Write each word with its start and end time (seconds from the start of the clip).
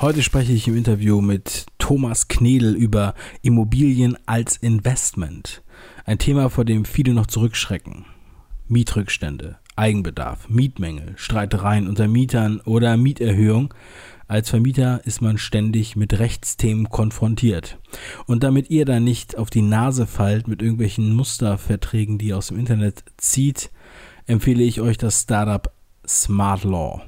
Heute 0.00 0.22
spreche 0.22 0.52
ich 0.52 0.68
im 0.68 0.76
Interview 0.76 1.20
mit 1.20 1.66
Thomas 1.78 2.28
Knedel 2.28 2.76
über 2.76 3.14
Immobilien 3.42 4.16
als 4.26 4.56
Investment. 4.56 5.60
Ein 6.04 6.18
Thema, 6.18 6.50
vor 6.50 6.64
dem 6.64 6.84
viele 6.84 7.14
noch 7.14 7.26
zurückschrecken. 7.26 8.04
Mietrückstände, 8.68 9.58
Eigenbedarf, 9.74 10.48
Mietmängel, 10.48 11.14
Streitereien 11.16 11.88
unter 11.88 12.06
Mietern 12.06 12.60
oder 12.60 12.96
Mieterhöhung. 12.96 13.74
Als 14.28 14.50
Vermieter 14.50 15.04
ist 15.04 15.20
man 15.20 15.36
ständig 15.36 15.96
mit 15.96 16.16
Rechtsthemen 16.20 16.90
konfrontiert. 16.90 17.80
Und 18.26 18.44
damit 18.44 18.70
ihr 18.70 18.84
da 18.84 19.00
nicht 19.00 19.36
auf 19.36 19.50
die 19.50 19.62
Nase 19.62 20.06
fallt 20.06 20.46
mit 20.46 20.62
irgendwelchen 20.62 21.12
Musterverträgen, 21.12 22.18
die 22.18 22.28
ihr 22.28 22.38
aus 22.38 22.48
dem 22.48 22.60
Internet 22.60 23.02
zieht, 23.16 23.72
empfehle 24.26 24.62
ich 24.62 24.80
euch 24.80 24.96
das 24.96 25.22
Startup 25.22 25.72
Smart 26.06 26.62
Law. 26.62 27.02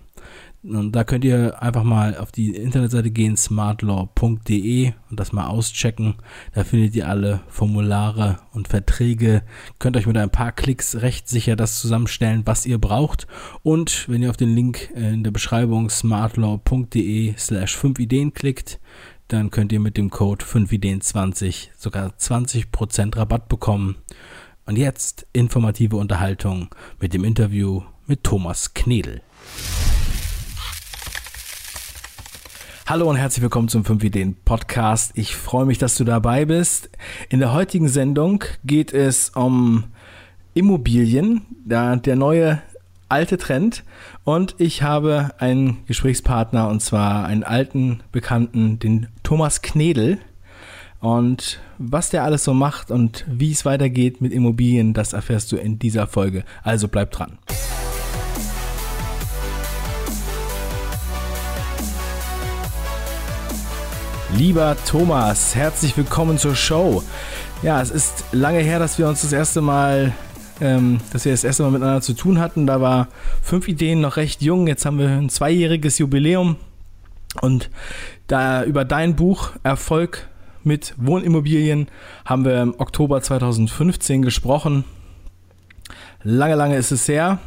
Und 0.62 0.92
da 0.92 1.04
könnt 1.04 1.24
ihr 1.24 1.62
einfach 1.62 1.84
mal 1.84 2.16
auf 2.18 2.32
die 2.32 2.54
Internetseite 2.54 3.10
gehen, 3.10 3.36
smartlaw.de 3.36 4.92
und 5.08 5.18
das 5.18 5.32
mal 5.32 5.46
auschecken. 5.46 6.16
Da 6.52 6.64
findet 6.64 6.94
ihr 6.94 7.08
alle 7.08 7.40
Formulare 7.48 8.40
und 8.52 8.68
Verträge. 8.68 9.42
Könnt 9.78 9.96
euch 9.96 10.06
mit 10.06 10.18
ein 10.18 10.30
paar 10.30 10.52
Klicks 10.52 10.96
recht 10.96 11.28
sicher 11.28 11.56
das 11.56 11.80
zusammenstellen, 11.80 12.42
was 12.44 12.66
ihr 12.66 12.76
braucht. 12.76 13.26
Und 13.62 14.06
wenn 14.08 14.22
ihr 14.22 14.28
auf 14.28 14.36
den 14.36 14.54
Link 14.54 14.90
in 14.94 15.24
der 15.24 15.30
Beschreibung 15.30 15.88
smartlaw.de 15.88 17.34
slash 17.38 17.76
5 17.76 17.98
Ideen 17.98 18.34
klickt, 18.34 18.80
dann 19.28 19.50
könnt 19.50 19.72
ihr 19.72 19.80
mit 19.80 19.96
dem 19.96 20.10
Code 20.10 20.44
5ideen20 20.44 21.68
sogar 21.78 22.10
20% 22.18 23.16
Rabatt 23.16 23.48
bekommen. 23.48 23.96
Und 24.66 24.76
jetzt 24.76 25.26
informative 25.32 25.96
Unterhaltung 25.96 26.68
mit 27.00 27.14
dem 27.14 27.24
Interview 27.24 27.82
mit 28.06 28.24
Thomas 28.24 28.74
Knedel. 28.74 29.22
Hallo 32.90 33.08
und 33.08 33.14
herzlich 33.14 33.42
willkommen 33.42 33.68
zum 33.68 33.84
5 33.84 34.02
Ideen 34.02 34.34
Podcast. 34.44 35.12
Ich 35.14 35.36
freue 35.36 35.64
mich, 35.64 35.78
dass 35.78 35.94
du 35.94 36.02
dabei 36.02 36.44
bist. 36.44 36.90
In 37.28 37.38
der 37.38 37.52
heutigen 37.52 37.86
Sendung 37.86 38.42
geht 38.64 38.92
es 38.92 39.30
um 39.30 39.84
Immobilien, 40.54 41.42
der, 41.64 41.98
der 41.98 42.16
neue 42.16 42.60
alte 43.08 43.38
Trend. 43.38 43.84
Und 44.24 44.56
ich 44.58 44.82
habe 44.82 45.30
einen 45.38 45.86
Gesprächspartner 45.86 46.66
und 46.66 46.82
zwar 46.82 47.26
einen 47.26 47.44
alten 47.44 48.00
Bekannten, 48.10 48.80
den 48.80 49.06
Thomas 49.22 49.62
Knedel. 49.62 50.18
Und 50.98 51.60
was 51.78 52.10
der 52.10 52.24
alles 52.24 52.42
so 52.42 52.54
macht 52.54 52.90
und 52.90 53.24
wie 53.28 53.52
es 53.52 53.64
weitergeht 53.64 54.20
mit 54.20 54.32
Immobilien, 54.32 54.94
das 54.94 55.12
erfährst 55.12 55.52
du 55.52 55.56
in 55.58 55.78
dieser 55.78 56.08
Folge. 56.08 56.42
Also 56.64 56.88
bleib 56.88 57.12
dran. 57.12 57.38
Lieber 64.40 64.74
Thomas, 64.86 65.54
herzlich 65.54 65.98
willkommen 65.98 66.38
zur 66.38 66.56
Show. 66.56 67.02
Ja, 67.62 67.82
es 67.82 67.90
ist 67.90 68.24
lange 68.32 68.60
her, 68.60 68.78
dass 68.78 68.98
wir 68.98 69.06
uns 69.06 69.20
das 69.20 69.34
erste 69.34 69.60
Mal, 69.60 70.14
ähm, 70.62 70.98
dass 71.12 71.26
wir 71.26 71.32
das 71.32 71.44
erste 71.44 71.62
Mal 71.62 71.72
miteinander 71.72 72.00
zu 72.00 72.14
tun 72.14 72.40
hatten. 72.40 72.66
Da 72.66 72.80
war 72.80 73.08
fünf 73.42 73.68
Ideen 73.68 74.00
noch 74.00 74.16
recht 74.16 74.40
jung. 74.40 74.66
Jetzt 74.66 74.86
haben 74.86 74.98
wir 74.98 75.08
ein 75.08 75.28
zweijähriges 75.28 75.98
Jubiläum 75.98 76.56
und 77.42 77.68
da 78.28 78.64
über 78.64 78.86
dein 78.86 79.14
Buch 79.14 79.50
Erfolg 79.62 80.26
mit 80.64 80.94
Wohnimmobilien 80.96 81.88
haben 82.24 82.46
wir 82.46 82.62
im 82.62 82.74
Oktober 82.78 83.20
2015 83.20 84.22
gesprochen. 84.22 84.84
Lange, 86.22 86.54
lange 86.54 86.78
ist 86.78 86.92
es 86.92 87.06
her. 87.08 87.40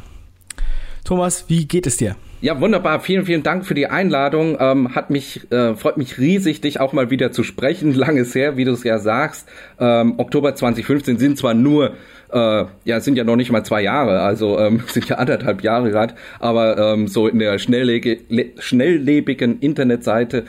Thomas, 1.02 1.46
wie 1.48 1.66
geht 1.66 1.88
es 1.88 1.96
dir? 1.96 2.14
Ja, 2.44 2.60
wunderbar. 2.60 3.00
Vielen, 3.00 3.24
vielen 3.24 3.42
Dank 3.42 3.64
für 3.64 3.72
die 3.72 3.86
Einladung. 3.86 4.58
Ähm, 4.60 4.94
hat 4.94 5.08
mich, 5.08 5.50
äh, 5.50 5.74
freut 5.76 5.96
mich 5.96 6.18
riesig, 6.18 6.60
dich 6.60 6.78
auch 6.78 6.92
mal 6.92 7.08
wieder 7.08 7.32
zu 7.32 7.42
sprechen. 7.42 7.94
Langes 7.94 8.34
her, 8.34 8.58
wie 8.58 8.66
du 8.66 8.72
es 8.72 8.84
ja 8.84 8.98
sagst. 8.98 9.48
Ähm, 9.80 10.16
Oktober 10.18 10.54
2015 10.54 11.16
sind 11.16 11.38
zwar 11.38 11.54
nur, 11.54 11.94
äh, 12.30 12.64
ja, 12.84 13.00
sind 13.00 13.16
ja 13.16 13.24
noch 13.24 13.36
nicht 13.36 13.50
mal 13.50 13.64
zwei 13.64 13.80
Jahre, 13.80 14.20
also 14.20 14.58
ähm, 14.58 14.82
sind 14.88 15.08
ja 15.08 15.16
anderthalb 15.16 15.62
Jahre 15.62 15.88
gerade, 15.88 16.16
aber 16.38 16.76
ähm, 16.76 17.08
so 17.08 17.28
in 17.28 17.38
der 17.38 17.58
schnelllebigen 17.58 19.60
Internetseite 19.60 20.44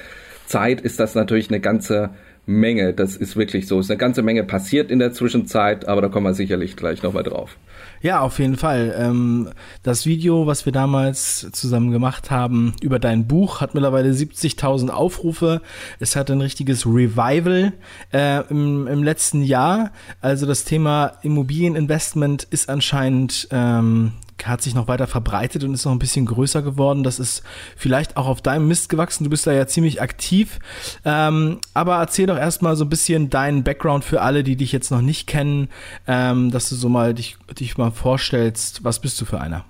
Zeit 0.47 0.81
ist 0.81 1.00
das 1.00 1.16
natürlich 1.16 1.50
eine 1.50 1.62
ganze 1.62 2.09
Menge. 2.45 2.91
Das 2.91 3.16
ist 3.16 3.38
wirklich 3.38 3.67
so. 3.67 3.79
Es 3.79 3.85
ist 3.85 3.91
eine 3.91 4.00
ganze 4.00 4.22
Menge 4.22 4.44
passiert 4.44 4.91
in 4.91 5.00
der 5.00 5.13
Zwischenzeit, 5.13 5.88
aber 5.88 6.01
da 6.01 6.09
kommen 6.09 6.25
wir 6.25 6.33
sicherlich 6.33 6.75
gleich 6.75 7.03
nochmal 7.03 7.23
drauf. 7.23 7.56
Ja, 8.05 8.19
auf 8.19 8.38
jeden 8.38 8.55
Fall. 8.55 8.93
Ähm, 8.99 9.49
das 9.81 10.05
Video, 10.05 10.45
was 10.45 10.67
wir 10.67 10.71
damals 10.71 11.49
zusammen 11.53 11.89
gemacht 11.89 12.29
haben 12.29 12.75
über 12.79 12.99
dein 12.99 13.25
Buch, 13.27 13.61
hat 13.61 13.73
mittlerweile 13.73 14.11
70.000 14.11 14.89
Aufrufe. 14.89 15.63
Es 15.99 16.15
hat 16.15 16.29
ein 16.29 16.39
richtiges 16.39 16.85
Revival 16.85 17.73
äh, 18.13 18.44
im, 18.51 18.85
im 18.85 19.01
letzten 19.01 19.41
Jahr. 19.41 19.91
Also 20.21 20.45
das 20.45 20.65
Thema 20.65 21.13
Immobilieninvestment 21.23 22.44
ist 22.44 22.69
anscheinend 22.69 23.47
ähm, 23.49 24.11
hat 24.44 24.62
sich 24.62 24.75
noch 24.75 24.88
weiter 24.88 25.07
verbreitet 25.07 25.63
und 25.63 25.73
ist 25.73 25.85
noch 25.85 25.91
ein 25.91 26.00
bisschen 26.00 26.25
größer 26.25 26.62
geworden. 26.62 27.03
Das 27.03 27.19
ist 27.19 27.44
vielleicht 27.75 28.18
auch 28.18 28.28
auf 28.28 28.41
deinem 28.41 28.68
Mist 28.68 28.90
gewachsen. 28.90 29.23
Du 29.23 29.29
bist 29.29 29.47
da 29.47 29.51
ja 29.51 29.68
ziemlich 29.68 30.01
aktiv. 30.01 30.59
Ähm, 31.03 31.59
aber 31.73 31.96
erzähl 31.97 32.28
doch 32.28 32.38
erstmal 32.38 32.75
so 32.75 32.85
ein 32.85 32.90
bisschen 32.90 33.29
deinen 33.29 33.63
Background 33.63 34.03
für 34.03 34.22
alle, 34.22 34.44
die 34.44 34.56
dich 34.56 34.72
jetzt 34.72 34.91
noch 34.91 35.01
nicht 35.01 35.28
kennen, 35.28 35.69
ähm, 36.07 36.51
dass 36.51 36.69
du 36.69 36.75
so 36.75 36.90
mal 36.90 37.13
dich, 37.13 37.38
dich 37.59 37.78
mal 37.78 37.91
vorstellst. 37.91 38.84
Was 38.84 39.00
bist 39.00 39.19
du 39.22 39.25
für 39.25 39.40
einer? 39.40 39.66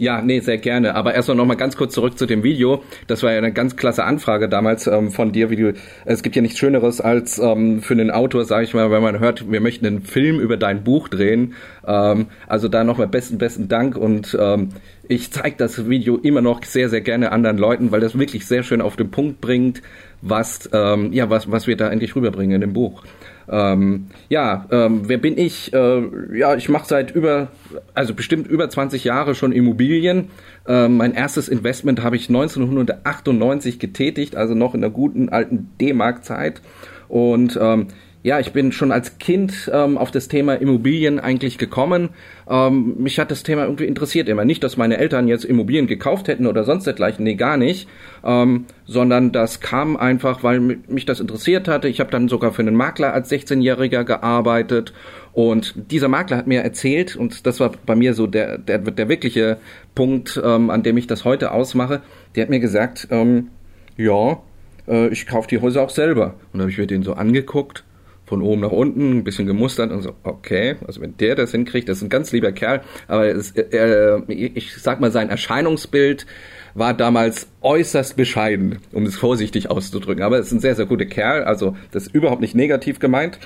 Ja, 0.00 0.22
nee, 0.22 0.38
sehr 0.38 0.58
gerne. 0.58 0.94
Aber 0.94 1.12
erstmal 1.14 1.36
noch 1.36 1.44
mal 1.44 1.56
ganz 1.56 1.76
kurz 1.76 1.92
zurück 1.92 2.16
zu 2.16 2.26
dem 2.26 2.44
Video. 2.44 2.84
Das 3.08 3.24
war 3.24 3.32
ja 3.32 3.38
eine 3.38 3.52
ganz 3.52 3.74
klasse 3.74 4.04
Anfrage 4.04 4.48
damals 4.48 4.86
ähm, 4.86 5.10
von 5.10 5.32
dir, 5.32 5.50
wie 5.50 5.56
du. 5.56 5.74
Es 6.04 6.22
gibt 6.22 6.36
ja 6.36 6.42
nichts 6.42 6.56
Schöneres 6.56 7.00
als 7.00 7.40
ähm, 7.40 7.82
für 7.82 7.94
einen 7.94 8.12
Autor, 8.12 8.44
sage 8.44 8.62
ich 8.62 8.74
mal, 8.74 8.92
wenn 8.92 9.02
man 9.02 9.18
hört, 9.18 9.50
wir 9.50 9.60
möchten 9.60 9.86
einen 9.86 10.02
Film 10.02 10.38
über 10.38 10.56
dein 10.56 10.84
Buch 10.84 11.08
drehen. 11.08 11.54
Ähm, 11.84 12.26
also 12.46 12.68
da 12.68 12.84
nochmal 12.84 13.08
besten 13.08 13.38
besten 13.38 13.66
Dank 13.66 13.96
und 13.96 14.38
ähm, 14.40 14.68
ich 15.08 15.32
zeige 15.32 15.56
das 15.56 15.88
Video 15.88 16.16
immer 16.16 16.42
noch 16.42 16.62
sehr 16.62 16.88
sehr 16.88 17.00
gerne 17.00 17.32
anderen 17.32 17.58
Leuten, 17.58 17.90
weil 17.90 17.98
das 18.00 18.16
wirklich 18.16 18.46
sehr 18.46 18.62
schön 18.62 18.80
auf 18.80 18.94
den 18.94 19.10
Punkt 19.10 19.40
bringt, 19.40 19.82
was 20.22 20.70
ähm, 20.72 21.12
ja 21.12 21.28
was 21.28 21.50
was 21.50 21.66
wir 21.66 21.76
da 21.76 21.90
endlich 21.90 22.14
rüberbringen 22.14 22.54
in 22.54 22.60
dem 22.60 22.72
Buch. 22.72 23.02
Ähm, 23.50 24.06
ja, 24.28 24.66
ähm, 24.70 25.02
wer 25.08 25.18
bin 25.18 25.38
ich? 25.38 25.72
Äh, 25.72 26.02
ja, 26.36 26.54
ich 26.56 26.68
mache 26.68 26.86
seit 26.86 27.10
über, 27.10 27.48
also 27.94 28.14
bestimmt 28.14 28.46
über 28.46 28.68
20 28.68 29.04
Jahre 29.04 29.34
schon 29.34 29.52
Immobilien. 29.52 30.30
Ähm, 30.66 30.96
mein 30.96 31.14
erstes 31.14 31.48
Investment 31.48 32.02
habe 32.02 32.16
ich 32.16 32.28
1998 32.28 33.78
getätigt, 33.78 34.36
also 34.36 34.54
noch 34.54 34.74
in 34.74 34.80
der 34.80 34.90
guten 34.90 35.30
alten 35.30 35.70
D-Mark-Zeit. 35.80 36.60
Und 37.08 37.58
ähm, 37.60 37.88
ja, 38.22 38.40
ich 38.40 38.52
bin 38.52 38.72
schon 38.72 38.90
als 38.90 39.18
Kind 39.18 39.70
ähm, 39.72 39.96
auf 39.96 40.10
das 40.10 40.26
Thema 40.26 40.54
Immobilien 40.54 41.20
eigentlich 41.20 41.56
gekommen. 41.56 42.10
Ähm, 42.50 42.96
mich 42.98 43.18
hat 43.18 43.30
das 43.30 43.44
Thema 43.44 43.62
irgendwie 43.62 43.86
interessiert 43.86 44.28
immer. 44.28 44.44
Nicht, 44.44 44.64
dass 44.64 44.76
meine 44.76 44.98
Eltern 44.98 45.28
jetzt 45.28 45.44
Immobilien 45.44 45.86
gekauft 45.86 46.26
hätten 46.26 46.46
oder 46.46 46.64
sonst 46.64 46.84
dergleichen, 46.84 47.24
nee, 47.24 47.36
gar 47.36 47.56
nicht. 47.56 47.88
Ähm, 48.24 48.66
sondern 48.86 49.30
das 49.30 49.60
kam 49.60 49.96
einfach, 49.96 50.42
weil 50.42 50.58
mich 50.60 51.06
das 51.06 51.20
interessiert 51.20 51.68
hatte. 51.68 51.88
Ich 51.88 52.00
habe 52.00 52.10
dann 52.10 52.28
sogar 52.28 52.52
für 52.52 52.62
einen 52.62 52.74
Makler 52.74 53.12
als 53.12 53.30
16-Jähriger 53.30 54.02
gearbeitet 54.02 54.92
und 55.32 55.74
dieser 55.92 56.08
Makler 56.08 56.38
hat 56.38 56.48
mir 56.48 56.62
erzählt, 56.62 57.14
und 57.14 57.46
das 57.46 57.60
war 57.60 57.70
bei 57.86 57.94
mir 57.94 58.14
so 58.14 58.26
der, 58.26 58.58
der, 58.58 58.78
der 58.78 59.08
wirkliche 59.08 59.58
Punkt, 59.94 60.40
ähm, 60.44 60.70
an 60.70 60.82
dem 60.82 60.96
ich 60.96 61.06
das 61.06 61.24
heute 61.24 61.52
ausmache, 61.52 62.02
der 62.34 62.42
hat 62.42 62.50
mir 62.50 62.58
gesagt, 62.58 63.06
ähm, 63.12 63.48
ja, 63.96 64.42
äh, 64.88 65.06
ich 65.08 65.28
kaufe 65.28 65.46
die 65.46 65.60
Häuser 65.60 65.82
auch 65.82 65.90
selber. 65.90 66.34
Und 66.52 66.58
da 66.58 66.62
habe 66.62 66.72
ich 66.72 66.78
mir 66.78 66.88
den 66.88 67.04
so 67.04 67.12
angeguckt 67.12 67.84
von 68.28 68.42
oben 68.42 68.60
nach 68.60 68.70
unten, 68.70 69.18
ein 69.18 69.24
bisschen 69.24 69.46
gemustert 69.46 69.90
und 69.90 70.02
so, 70.02 70.12
okay, 70.22 70.76
also 70.86 71.00
wenn 71.00 71.16
der 71.16 71.34
das 71.34 71.52
hinkriegt, 71.52 71.88
das 71.88 71.98
ist 71.98 72.04
ein 72.04 72.10
ganz 72.10 72.30
lieber 72.30 72.52
Kerl, 72.52 72.82
aber 73.06 73.26
es, 73.26 73.52
äh, 73.52 74.20
ich 74.28 74.76
sag 74.76 75.00
mal, 75.00 75.10
sein 75.10 75.30
Erscheinungsbild 75.30 76.26
war 76.74 76.94
damals 76.94 77.48
äußerst 77.62 78.16
bescheiden, 78.16 78.78
um 78.92 79.04
es 79.04 79.16
vorsichtig 79.16 79.70
auszudrücken. 79.70 80.22
Aber 80.22 80.38
es 80.38 80.48
ist 80.48 80.52
ein 80.52 80.60
sehr, 80.60 80.74
sehr 80.74 80.86
guter 80.86 81.06
Kerl, 81.06 81.44
also 81.44 81.74
das 81.90 82.04
ist 82.06 82.14
überhaupt 82.14 82.42
nicht 82.42 82.54
negativ 82.54 82.98
gemeint. 82.98 83.38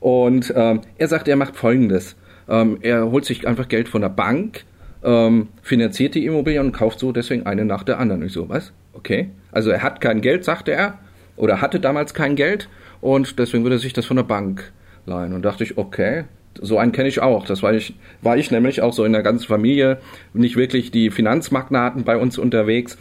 Und 0.00 0.52
ähm, 0.54 0.80
er 0.98 1.08
sagt, 1.08 1.28
er 1.28 1.36
macht 1.36 1.56
Folgendes. 1.56 2.16
Ähm, 2.48 2.78
er 2.82 3.10
holt 3.10 3.24
sich 3.24 3.46
einfach 3.46 3.68
Geld 3.68 3.88
von 3.88 4.02
der 4.02 4.10
Bank, 4.10 4.64
ähm, 5.02 5.48
finanziert 5.62 6.14
die 6.14 6.26
Immobilie 6.26 6.60
und 6.60 6.72
kauft 6.72 6.98
so 6.98 7.12
deswegen 7.12 7.46
eine 7.46 7.64
nach 7.64 7.84
der 7.84 7.98
anderen. 7.98 8.22
Ich 8.22 8.32
so, 8.32 8.48
was? 8.48 8.72
Okay. 8.92 9.30
Also 9.52 9.70
er 9.70 9.82
hat 9.82 10.00
kein 10.00 10.20
Geld, 10.20 10.44
sagte 10.44 10.72
er, 10.72 10.98
oder 11.36 11.60
hatte 11.60 11.80
damals 11.80 12.12
kein 12.12 12.36
Geld 12.36 12.68
und 13.04 13.38
deswegen 13.38 13.64
würde 13.64 13.76
er 13.76 13.80
sich 13.80 13.92
das 13.92 14.06
von 14.06 14.16
der 14.16 14.24
Bank 14.24 14.72
leihen. 15.04 15.34
Und 15.34 15.42
dachte 15.42 15.62
ich, 15.62 15.76
okay, 15.76 16.24
so 16.58 16.78
einen 16.78 16.92
kenne 16.92 17.06
ich 17.06 17.20
auch. 17.20 17.44
Das 17.44 17.62
war 17.62 17.74
ich, 17.74 17.94
war 18.22 18.38
ich 18.38 18.50
nämlich 18.50 18.80
auch 18.80 18.94
so 18.94 19.04
in 19.04 19.12
der 19.12 19.22
ganzen 19.22 19.46
Familie, 19.46 19.98
nicht 20.32 20.56
wirklich 20.56 20.90
die 20.90 21.10
Finanzmagnaten 21.10 22.04
bei 22.04 22.16
uns 22.16 22.38
unterwegs. 22.38 22.96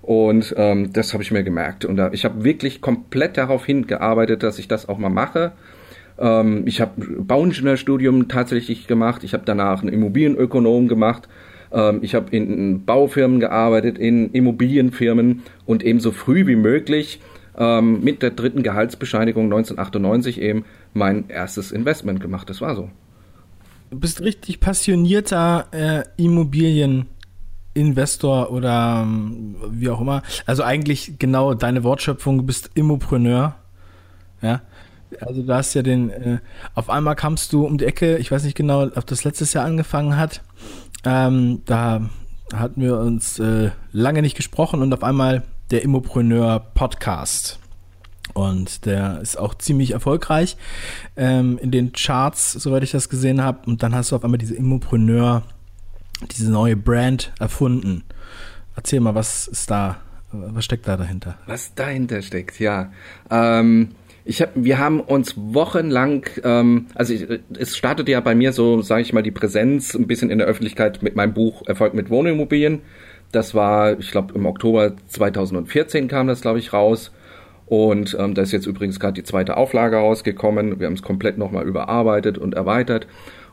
Und 0.00 0.54
ähm, 0.56 0.92
das 0.92 1.12
habe 1.12 1.24
ich 1.24 1.32
mir 1.32 1.42
gemerkt. 1.42 1.84
Und 1.84 1.96
da, 1.96 2.12
ich 2.12 2.24
habe 2.24 2.44
wirklich 2.44 2.80
komplett 2.80 3.36
darauf 3.36 3.66
hingearbeitet, 3.66 4.44
dass 4.44 4.60
ich 4.60 4.68
das 4.68 4.88
auch 4.88 4.98
mal 4.98 5.08
mache. 5.08 5.50
Ähm, 6.20 6.62
ich 6.66 6.80
habe 6.80 6.92
Bauingenieurstudium 7.18 8.28
tatsächlich 8.28 8.86
gemacht. 8.86 9.24
Ich 9.24 9.32
habe 9.32 9.42
danach 9.44 9.82
einen 9.82 9.92
Immobilienökonom 9.92 10.86
gemacht. 10.86 11.28
Ähm, 11.72 11.98
ich 12.02 12.14
habe 12.14 12.30
in 12.30 12.84
Baufirmen 12.84 13.40
gearbeitet, 13.40 13.98
in 13.98 14.30
Immobilienfirmen 14.30 15.42
und 15.66 15.82
eben 15.82 15.98
so 15.98 16.12
früh 16.12 16.46
wie 16.46 16.54
möglich 16.54 17.18
ähm, 17.58 18.02
mit 18.02 18.22
der 18.22 18.30
dritten 18.30 18.62
Gehaltsbescheinigung 18.62 19.44
1998 19.44 20.40
eben 20.40 20.64
mein 20.94 21.28
erstes 21.28 21.72
Investment 21.72 22.20
gemacht. 22.20 22.48
Das 22.48 22.60
war 22.60 22.76
so. 22.76 22.88
Du 23.90 23.98
bist 23.98 24.20
richtig 24.20 24.60
passionierter 24.60 25.66
äh, 25.72 26.04
Immobilieninvestor 26.16 28.52
oder 28.52 29.02
ähm, 29.02 29.56
wie 29.70 29.90
auch 29.90 30.00
immer. 30.00 30.22
Also 30.46 30.62
eigentlich 30.62 31.18
genau 31.18 31.54
deine 31.54 31.82
Wortschöpfung, 31.84 32.38
du 32.38 32.44
bist 32.44 32.70
Immopreneur. 32.74 33.56
Ja. 34.40 34.62
Also 35.20 35.42
du 35.42 35.54
hast 35.54 35.74
ja 35.74 35.82
den, 35.82 36.10
äh, 36.10 36.38
auf 36.74 36.90
einmal 36.90 37.16
kamst 37.16 37.54
du 37.54 37.64
um 37.64 37.78
die 37.78 37.86
Ecke, 37.86 38.18
ich 38.18 38.30
weiß 38.30 38.44
nicht 38.44 38.56
genau, 38.56 38.82
ob 38.82 39.06
das 39.06 39.24
letztes 39.24 39.54
Jahr 39.54 39.64
angefangen 39.64 40.18
hat. 40.18 40.42
Ähm, 41.04 41.62
da 41.64 42.10
hatten 42.52 42.82
wir 42.82 42.98
uns 42.98 43.38
äh, 43.38 43.70
lange 43.92 44.20
nicht 44.20 44.36
gesprochen 44.36 44.82
und 44.82 44.92
auf 44.92 45.02
einmal 45.02 45.44
der 45.70 45.82
Immopreneur 45.82 46.60
Podcast. 46.74 47.58
Und 48.34 48.86
der 48.86 49.20
ist 49.20 49.38
auch 49.38 49.54
ziemlich 49.54 49.92
erfolgreich 49.92 50.56
ähm, 51.16 51.58
in 51.60 51.70
den 51.70 51.92
Charts, 51.92 52.52
soweit 52.52 52.82
ich 52.82 52.90
das 52.90 53.08
gesehen 53.08 53.42
habe. 53.42 53.60
Und 53.66 53.82
dann 53.82 53.94
hast 53.94 54.12
du 54.12 54.16
auf 54.16 54.24
einmal 54.24 54.38
diese 54.38 54.54
Immopreneur, 54.54 55.42
diese 56.30 56.50
neue 56.50 56.76
Brand 56.76 57.32
erfunden. 57.38 58.04
Erzähl 58.76 59.00
mal, 59.00 59.14
was 59.14 59.48
ist 59.48 59.70
da, 59.70 59.96
was 60.30 60.64
steckt 60.64 60.86
da 60.86 60.96
dahinter? 60.96 61.38
Was 61.46 61.74
dahinter 61.74 62.22
steckt, 62.22 62.60
ja. 62.60 62.92
Ähm, 63.30 63.90
ich 64.24 64.42
hab, 64.42 64.50
wir 64.54 64.78
haben 64.78 65.00
uns 65.00 65.34
wochenlang, 65.36 66.26
ähm, 66.44 66.86
also 66.94 67.14
ich, 67.14 67.26
es 67.58 67.76
startete 67.76 68.12
ja 68.12 68.20
bei 68.20 68.34
mir 68.34 68.52
so, 68.52 68.82
sage 68.82 69.02
ich 69.02 69.12
mal, 69.14 69.22
die 69.22 69.30
Präsenz 69.30 69.94
ein 69.94 70.06
bisschen 70.06 70.30
in 70.30 70.38
der 70.38 70.46
Öffentlichkeit 70.46 71.02
mit 71.02 71.16
meinem 71.16 71.32
Buch 71.32 71.62
Erfolg 71.66 71.94
mit 71.94 72.10
Wohnimmobilien. 72.10 72.82
Das 73.32 73.54
war, 73.54 73.98
ich 73.98 74.10
glaube, 74.10 74.34
im 74.34 74.46
Oktober 74.46 74.92
2014 75.08 76.08
kam 76.08 76.26
das, 76.26 76.40
glaube 76.40 76.58
ich, 76.58 76.72
raus. 76.72 77.12
Und 77.66 78.16
ähm, 78.18 78.34
da 78.34 78.42
ist 78.42 78.52
jetzt 78.52 78.66
übrigens 78.66 78.98
gerade 78.98 79.14
die 79.14 79.24
zweite 79.24 79.56
Auflage 79.56 79.96
rausgekommen. 79.96 80.80
Wir 80.80 80.86
haben 80.86 80.94
es 80.94 81.02
komplett 81.02 81.36
nochmal 81.36 81.66
überarbeitet 81.66 82.38
und 82.38 82.54
erweitert. 82.54 83.06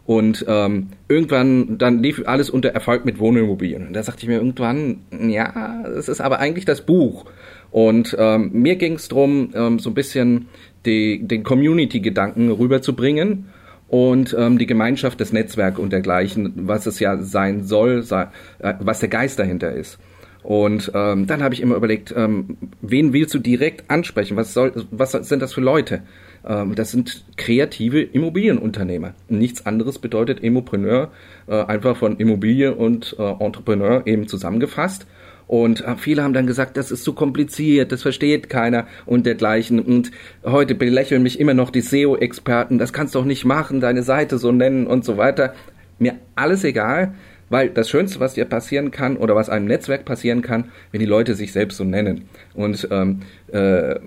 Und 0.05 0.45
ähm, 0.47 0.89
irgendwann, 1.09 1.77
dann 1.77 2.01
lief 2.01 2.21
alles 2.25 2.49
unter 2.49 2.69
Erfolg 2.69 3.05
mit 3.05 3.19
Wohnimmobilien. 3.19 3.87
Und 3.87 3.93
da 3.93 4.03
sagte 4.03 4.21
ich 4.21 4.27
mir 4.27 4.35
irgendwann, 4.35 4.99
ja, 5.11 5.83
es 5.97 6.07
ist 6.07 6.21
aber 6.21 6.39
eigentlich 6.39 6.65
das 6.65 6.81
Buch. 6.81 7.25
Und 7.71 8.15
ähm, 8.17 8.51
mir 8.53 8.75
ging 8.75 8.93
es 8.93 9.09
darum, 9.09 9.49
ähm, 9.55 9.79
so 9.79 9.89
ein 9.89 9.95
bisschen 9.95 10.47
die, 10.85 11.27
den 11.27 11.43
Community-Gedanken 11.43 12.51
rüberzubringen 12.51 13.49
und 13.87 14.35
ähm, 14.37 14.57
die 14.57 14.65
Gemeinschaft, 14.65 15.21
das 15.21 15.31
Netzwerk 15.31 15.79
und 15.79 15.91
dergleichen, 15.91 16.53
was 16.67 16.85
es 16.85 16.99
ja 16.99 17.17
sein 17.17 17.63
soll, 17.63 18.03
sei, 18.03 18.27
äh, 18.59 18.73
was 18.79 18.99
der 18.99 19.09
Geist 19.09 19.39
dahinter 19.39 19.71
ist. 19.71 19.99
Und 20.45 20.91
ähm, 20.93 21.25
dann 21.25 21.41
habe 21.41 21.55
ich 21.55 21.61
immer 21.61 21.75
überlegt, 21.75 22.13
ähm, 22.15 22.57
wen 22.81 23.13
willst 23.13 23.33
du 23.33 23.39
direkt 23.39 23.89
ansprechen? 23.89 24.37
Was, 24.37 24.53
soll, 24.53 24.85
was 24.91 25.11
sind 25.13 25.41
das 25.41 25.53
für 25.53 25.61
Leute? 25.61 26.03
Ähm, 26.45 26.75
das 26.75 26.91
sind 26.91 27.25
kreative 27.35 28.01
Immobilienunternehmer. 28.01 29.15
Nichts 29.27 29.65
anderes 29.65 29.97
bedeutet 29.97 30.41
Immopreneur, 30.41 31.09
äh, 31.47 31.63
einfach 31.63 31.97
von 31.97 32.17
Immobilie 32.17 32.75
und 32.75 33.15
äh, 33.17 33.43
Entrepreneur 33.43 34.05
eben 34.05 34.27
zusammengefasst. 34.27 35.07
Und 35.47 35.83
viele 35.97 36.23
haben 36.23 36.33
dann 36.33 36.47
gesagt, 36.47 36.77
das 36.77 36.91
ist 36.91 37.03
zu 37.03 37.13
kompliziert, 37.13 37.91
das 37.91 38.01
versteht 38.01 38.49
keiner 38.49 38.87
und 39.05 39.25
dergleichen. 39.25 39.79
Und 39.79 40.11
heute 40.43 40.75
belächeln 40.75 41.23
mich 41.23 41.39
immer 41.39 41.53
noch 41.53 41.69
die 41.69 41.81
SEO-Experten, 41.81 42.77
das 42.77 42.93
kannst 42.93 43.15
du 43.15 43.19
doch 43.19 43.25
nicht 43.25 43.45
machen, 43.45 43.79
deine 43.79 44.03
Seite 44.03 44.37
so 44.37 44.51
nennen 44.51 44.87
und 44.87 45.05
so 45.05 45.17
weiter. 45.17 45.53
Mir 45.99 46.15
alles 46.35 46.63
egal. 46.63 47.13
Weil 47.47 47.69
das 47.69 47.91
Schönste, 47.91 48.19
was 48.19 48.33
dir 48.33 48.45
passieren 48.45 48.89
kann 48.89 49.17
oder 49.17 49.35
was 49.35 49.49
einem 49.49 49.67
Netzwerk 49.67 50.03
passieren 50.03 50.41
kann, 50.41 50.71
wenn 50.91 50.99
die 50.99 51.05
Leute 51.05 51.35
sich 51.35 51.51
selbst 51.51 51.77
so 51.77 51.83
nennen. 51.83 52.27
Und 52.55 52.87
ähm, 52.89 53.21
äh, 53.51 53.99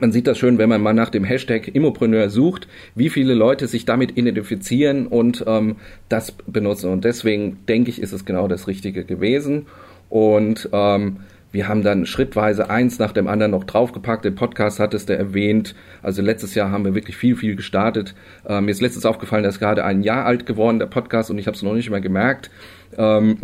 man 0.00 0.12
sieht 0.12 0.26
das 0.26 0.38
schön, 0.38 0.58
wenn 0.58 0.68
man 0.68 0.82
mal 0.82 0.92
nach 0.92 1.10
dem 1.10 1.24
Hashtag 1.24 1.68
Immopreneur 1.68 2.28
sucht, 2.28 2.66
wie 2.94 3.10
viele 3.10 3.34
Leute 3.34 3.68
sich 3.68 3.84
damit 3.84 4.16
identifizieren 4.16 5.06
und 5.06 5.44
ähm, 5.46 5.76
das 6.08 6.32
benutzen. 6.32 6.90
Und 6.90 7.04
deswegen 7.04 7.58
denke 7.68 7.90
ich, 7.90 8.00
ist 8.00 8.12
es 8.12 8.24
genau 8.24 8.48
das 8.48 8.66
Richtige 8.66 9.04
gewesen. 9.04 9.66
Und 10.08 10.68
ähm, 10.72 11.18
wir 11.52 11.68
haben 11.68 11.82
dann 11.82 12.04
schrittweise 12.04 12.68
eins 12.68 12.98
nach 12.98 13.12
dem 13.12 13.28
anderen 13.28 13.52
noch 13.52 13.62
draufgepackt. 13.62 14.24
Den 14.24 14.34
Podcast 14.34 14.80
hattest 14.80 15.08
du 15.08 15.16
erwähnt. 15.16 15.76
Also 16.02 16.20
letztes 16.20 16.56
Jahr 16.56 16.72
haben 16.72 16.84
wir 16.84 16.96
wirklich 16.96 17.16
viel, 17.16 17.36
viel 17.36 17.54
gestartet. 17.54 18.16
Ähm, 18.44 18.64
mir 18.64 18.72
ist 18.72 18.82
letztens 18.82 19.06
aufgefallen, 19.06 19.44
dass 19.44 19.60
gerade 19.60 19.84
ein 19.84 20.02
Jahr 20.02 20.26
alt 20.26 20.46
geworden, 20.46 20.80
der 20.80 20.86
Podcast, 20.86 21.30
und 21.30 21.38
ich 21.38 21.46
habe 21.46 21.56
es 21.56 21.62
noch 21.62 21.74
nicht 21.74 21.90
mehr 21.90 22.00
gemerkt. 22.00 22.50
Ähm, 22.98 23.38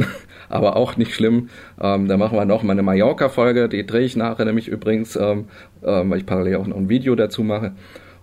aber 0.50 0.76
auch 0.76 0.96
nicht 0.96 1.14
schlimm. 1.14 1.48
Ähm, 1.80 2.08
da 2.08 2.16
machen 2.16 2.36
wir 2.36 2.44
noch 2.44 2.62
mal 2.62 2.72
eine 2.72 2.82
Mallorca-Folge, 2.82 3.68
die 3.68 3.86
drehe 3.86 4.02
ich 4.02 4.16
nachher 4.16 4.44
nämlich 4.44 4.68
übrigens, 4.68 5.16
ähm, 5.16 5.46
ähm, 5.82 6.10
weil 6.10 6.18
ich 6.18 6.26
parallel 6.26 6.56
auch 6.56 6.66
noch 6.66 6.76
ein 6.76 6.88
Video 6.88 7.14
dazu 7.14 7.42
mache. 7.42 7.72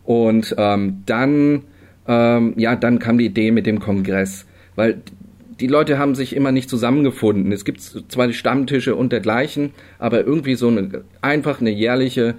Und 0.03 0.55
ähm, 0.57 1.03
dann, 1.05 1.63
ähm, 2.07 2.53
ja, 2.57 2.75
dann 2.75 2.99
kam 2.99 3.17
die 3.17 3.25
Idee 3.25 3.51
mit 3.51 3.65
dem 3.65 3.79
Kongress, 3.79 4.45
weil 4.75 5.01
die 5.59 5.67
Leute 5.67 5.97
haben 5.97 6.15
sich 6.15 6.35
immer 6.35 6.51
nicht 6.51 6.69
zusammengefunden. 6.69 7.51
Es 7.51 7.65
gibt 7.65 7.81
zwar 7.81 8.27
die 8.27 8.33
Stammtische 8.33 8.95
und 8.95 9.11
dergleichen, 9.11 9.71
aber 9.97 10.23
irgendwie 10.23 10.55
so 10.55 10.67
eine 10.67 11.03
einfach 11.21 11.61
eine 11.61 11.71
jährliche 11.71 12.35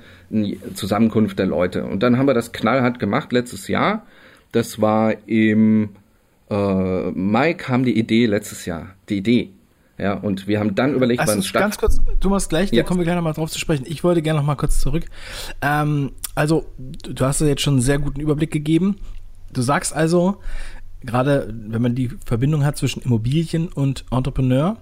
Zusammenkunft 0.74 1.38
der 1.38 1.46
Leute. 1.46 1.84
Und 1.84 2.02
dann 2.02 2.16
haben 2.16 2.26
wir 2.26 2.34
das 2.34 2.52
knallhart 2.52 3.00
gemacht 3.00 3.32
letztes 3.32 3.66
Jahr. 3.68 4.06
Das 4.52 4.80
war 4.80 5.14
im 5.26 5.90
äh, 6.50 7.10
Mai 7.10 7.54
kam 7.54 7.84
die 7.84 7.98
Idee 7.98 8.26
letztes 8.26 8.66
Jahr. 8.66 8.94
Die 9.08 9.18
Idee. 9.18 9.50
Ja, 9.98 10.14
und 10.14 10.46
wir 10.46 10.60
haben 10.60 10.74
dann 10.74 10.94
überlegt, 10.94 11.20
also 11.20 11.32
wann 11.32 11.38
es 11.40 11.46
statt. 11.46 11.62
Ganz 11.62 11.78
kurz, 11.78 12.00
Thomas, 12.20 12.48
gleich, 12.48 12.70
ja. 12.70 12.82
da 12.82 12.86
kommen 12.86 13.00
wir 13.00 13.04
gleich 13.04 13.16
nochmal 13.16 13.32
drauf 13.32 13.50
zu 13.50 13.58
sprechen. 13.58 13.84
Ich 13.86 14.04
wollte 14.04 14.22
gerne 14.22 14.38
nochmal 14.38 14.56
kurz 14.56 14.78
zurück. 14.78 15.06
Ähm, 15.60 16.12
also, 16.36 16.66
du 16.78 17.24
hast 17.24 17.40
jetzt 17.40 17.62
schon 17.62 17.74
einen 17.74 17.82
sehr 17.82 17.98
guten 17.98 18.20
Überblick 18.20 18.52
gegeben. 18.52 18.96
Du 19.52 19.60
sagst 19.60 19.92
also, 19.92 20.40
gerade 21.02 21.52
wenn 21.52 21.82
man 21.82 21.94
die 21.94 22.10
Verbindung 22.24 22.64
hat 22.64 22.76
zwischen 22.76 23.02
Immobilien 23.02 23.68
und 23.68 24.04
Entrepreneur, 24.10 24.76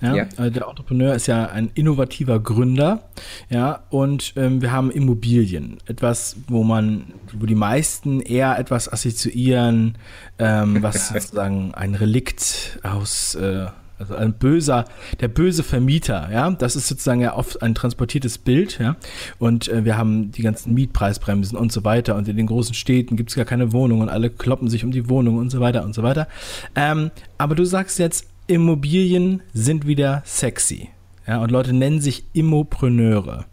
ja, 0.00 0.14
ja. 0.14 0.22
Äh, 0.36 0.50
der 0.50 0.66
Entrepreneur 0.66 1.14
ist 1.14 1.26
ja 1.26 1.46
ein 1.46 1.70
innovativer 1.74 2.40
Gründer, 2.40 3.08
ja, 3.50 3.84
und 3.90 4.34
ähm, 4.36 4.62
wir 4.62 4.72
haben 4.72 4.90
Immobilien, 4.90 5.78
etwas, 5.86 6.36
wo 6.46 6.62
man, 6.62 7.12
wo 7.32 7.46
die 7.46 7.54
meisten 7.54 8.20
eher 8.20 8.58
etwas 8.58 8.90
assoziieren, 8.90 9.96
ähm, 10.38 10.82
was 10.82 11.08
sozusagen 11.12 11.74
ein 11.74 11.94
Relikt 11.94 12.78
aus 12.82 13.34
äh, 13.34 13.66
also 13.98 14.14
ein 14.14 14.32
böser, 14.32 14.84
der 15.20 15.28
böse 15.28 15.62
Vermieter, 15.62 16.28
ja, 16.32 16.50
das 16.50 16.76
ist 16.76 16.88
sozusagen 16.88 17.20
ja 17.20 17.36
oft 17.36 17.62
ein 17.62 17.74
transportiertes 17.74 18.38
Bild, 18.38 18.78
ja. 18.78 18.96
Und 19.38 19.68
äh, 19.68 19.84
wir 19.84 19.98
haben 19.98 20.30
die 20.30 20.42
ganzen 20.42 20.74
Mietpreisbremsen 20.74 21.58
und 21.58 21.72
so 21.72 21.84
weiter. 21.84 22.14
Und 22.16 22.28
in 22.28 22.36
den 22.36 22.46
großen 22.46 22.74
Städten 22.74 23.16
gibt 23.16 23.30
es 23.30 23.36
gar 23.36 23.44
keine 23.44 23.72
Wohnungen, 23.72 24.08
alle 24.08 24.30
kloppen 24.30 24.68
sich 24.68 24.84
um 24.84 24.90
die 24.90 25.08
Wohnung 25.08 25.38
und 25.38 25.50
so 25.50 25.60
weiter 25.60 25.84
und 25.84 25.94
so 25.94 26.02
weiter. 26.02 26.28
Ähm, 26.74 27.10
aber 27.38 27.54
du 27.54 27.64
sagst 27.64 27.98
jetzt, 27.98 28.26
Immobilien 28.46 29.42
sind 29.52 29.86
wieder 29.86 30.22
sexy. 30.24 30.88
Ja, 31.26 31.42
und 31.42 31.50
Leute 31.50 31.74
nennen 31.74 32.00
sich 32.00 32.24
Immopreneure. 32.32 33.44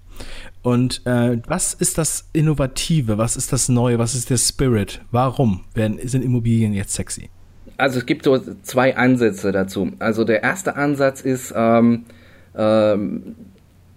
Und 0.62 1.06
äh, 1.06 1.42
was 1.46 1.74
ist 1.74 1.98
das 1.98 2.30
Innovative? 2.34 3.18
Was 3.18 3.36
ist 3.36 3.52
das 3.52 3.70
Neue? 3.70 4.00
Was 4.00 4.16
ist 4.16 4.30
der 4.30 4.38
Spirit? 4.38 5.02
Warum 5.12 5.66
werden, 5.74 6.00
sind 6.08 6.24
Immobilien 6.24 6.74
jetzt 6.74 6.94
sexy? 6.94 7.30
Also 7.78 8.00
es 8.00 8.06
gibt 8.06 8.26
so 8.26 8.40
zwei 8.64 8.96
Ansätze 8.96 9.52
dazu. 9.52 9.92
Also 10.00 10.24
der 10.24 10.44
erste 10.44 10.76
Ansatz 10.76 11.22
ist, 11.22 11.54
ähm, 11.56 12.06
ähm, 12.56 13.36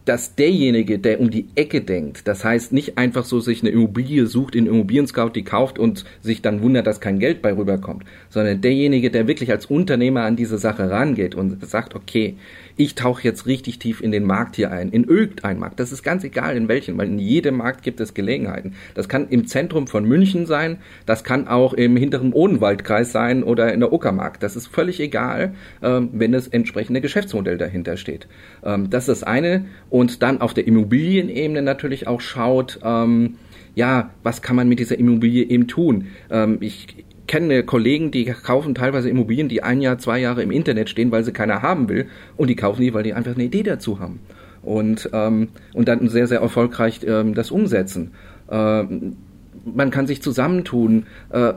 dass 0.08 0.34
derjenige, 0.34 0.98
der 0.98 1.20
um 1.20 1.28
die 1.28 1.48
Ecke 1.54 1.82
denkt, 1.82 2.26
das 2.26 2.42
heißt 2.42 2.72
nicht 2.72 2.96
einfach 2.96 3.24
so 3.26 3.40
sich 3.40 3.62
eine 3.62 3.70
Immobilie 3.70 4.26
sucht, 4.26 4.54
in 4.54 4.66
Immobilien 4.66 5.06
Scout 5.06 5.32
die 5.34 5.44
kauft 5.44 5.78
und 5.78 6.06
sich 6.22 6.40
dann 6.40 6.62
wundert, 6.62 6.86
dass 6.86 7.00
kein 7.00 7.18
Geld 7.18 7.42
bei 7.42 7.54
rüberkommt, 7.54 8.04
sondern 8.30 8.62
derjenige, 8.62 9.10
der 9.10 9.28
wirklich 9.28 9.50
als 9.50 9.66
Unternehmer 9.66 10.22
an 10.22 10.34
diese 10.34 10.56
Sache 10.56 10.90
rangeht 10.90 11.34
und 11.34 11.64
sagt, 11.66 11.94
okay, 11.94 12.36
ich 12.78 12.94
tauche 12.94 13.22
jetzt 13.24 13.46
richtig 13.46 13.78
tief 13.78 14.00
in 14.00 14.12
den 14.12 14.24
Markt 14.24 14.56
hier 14.56 14.70
ein, 14.70 14.90
in 14.90 15.04
irgendeinen 15.04 15.60
Markt. 15.60 15.80
Das 15.80 15.92
ist 15.92 16.02
ganz 16.02 16.24
egal 16.24 16.56
in 16.56 16.68
welchen, 16.68 16.96
weil 16.96 17.08
in 17.08 17.18
jedem 17.18 17.56
Markt 17.56 17.82
gibt 17.82 18.00
es 18.00 18.14
Gelegenheiten. 18.14 18.74
Das 18.94 19.08
kann 19.08 19.28
im 19.28 19.46
Zentrum 19.46 19.86
von 19.86 20.04
München 20.04 20.46
sein, 20.46 20.78
das 21.04 21.24
kann 21.24 21.48
auch 21.48 21.74
im 21.74 21.96
hinteren 21.96 22.32
Odenwaldkreis 22.32 23.12
sein 23.12 23.42
oder 23.42 23.74
in 23.74 23.80
der 23.80 23.92
Uckermark. 23.92 24.40
Das 24.40 24.56
ist 24.56 24.68
völlig 24.68 25.00
egal, 25.00 25.54
ähm, 25.82 26.10
wenn 26.12 26.32
das 26.32 26.48
entsprechende 26.48 27.00
Geschäftsmodell 27.00 27.58
dahinter 27.58 27.96
steht. 27.96 28.28
Ähm, 28.64 28.88
das 28.88 29.08
ist 29.08 29.22
das 29.22 29.22
eine. 29.24 29.66
Und 29.90 30.22
dann 30.22 30.40
auf 30.40 30.54
der 30.54 30.66
Immobilienebene 30.66 31.62
natürlich 31.62 32.06
auch 32.06 32.20
schaut, 32.20 32.78
ähm, 32.84 33.36
ja, 33.74 34.10
was 34.22 34.42
kann 34.42 34.56
man 34.56 34.68
mit 34.68 34.78
dieser 34.78 34.98
Immobilie 34.98 35.44
eben 35.44 35.66
tun? 35.66 36.08
Ähm, 36.30 36.58
ich 36.60 37.04
kenne 37.28 37.62
Kollegen, 37.62 38.10
die 38.10 38.24
kaufen 38.24 38.74
teilweise 38.74 39.08
Immobilien, 39.08 39.48
die 39.48 39.62
ein 39.62 39.80
Jahr, 39.80 39.98
zwei 39.98 40.18
Jahre 40.18 40.42
im 40.42 40.50
Internet 40.50 40.90
stehen, 40.90 41.12
weil 41.12 41.22
sie 41.22 41.32
keiner 41.32 41.62
haben 41.62 41.88
will. 41.88 42.06
Und 42.36 42.48
die 42.48 42.56
kaufen 42.56 42.82
die, 42.82 42.92
weil 42.92 43.04
die 43.04 43.14
einfach 43.14 43.34
eine 43.34 43.44
Idee 43.44 43.62
dazu 43.62 44.00
haben. 44.00 44.18
Und, 44.62 45.08
ähm, 45.12 45.48
und 45.74 45.86
dann 45.86 46.08
sehr, 46.08 46.26
sehr 46.26 46.40
erfolgreich 46.40 47.00
ähm, 47.06 47.34
das 47.34 47.52
umsetzen. 47.52 48.12
Ähm, 48.50 49.16
man 49.64 49.90
kann 49.90 50.06
sich 50.06 50.22
zusammentun 50.22 51.06
äh, 51.30 51.52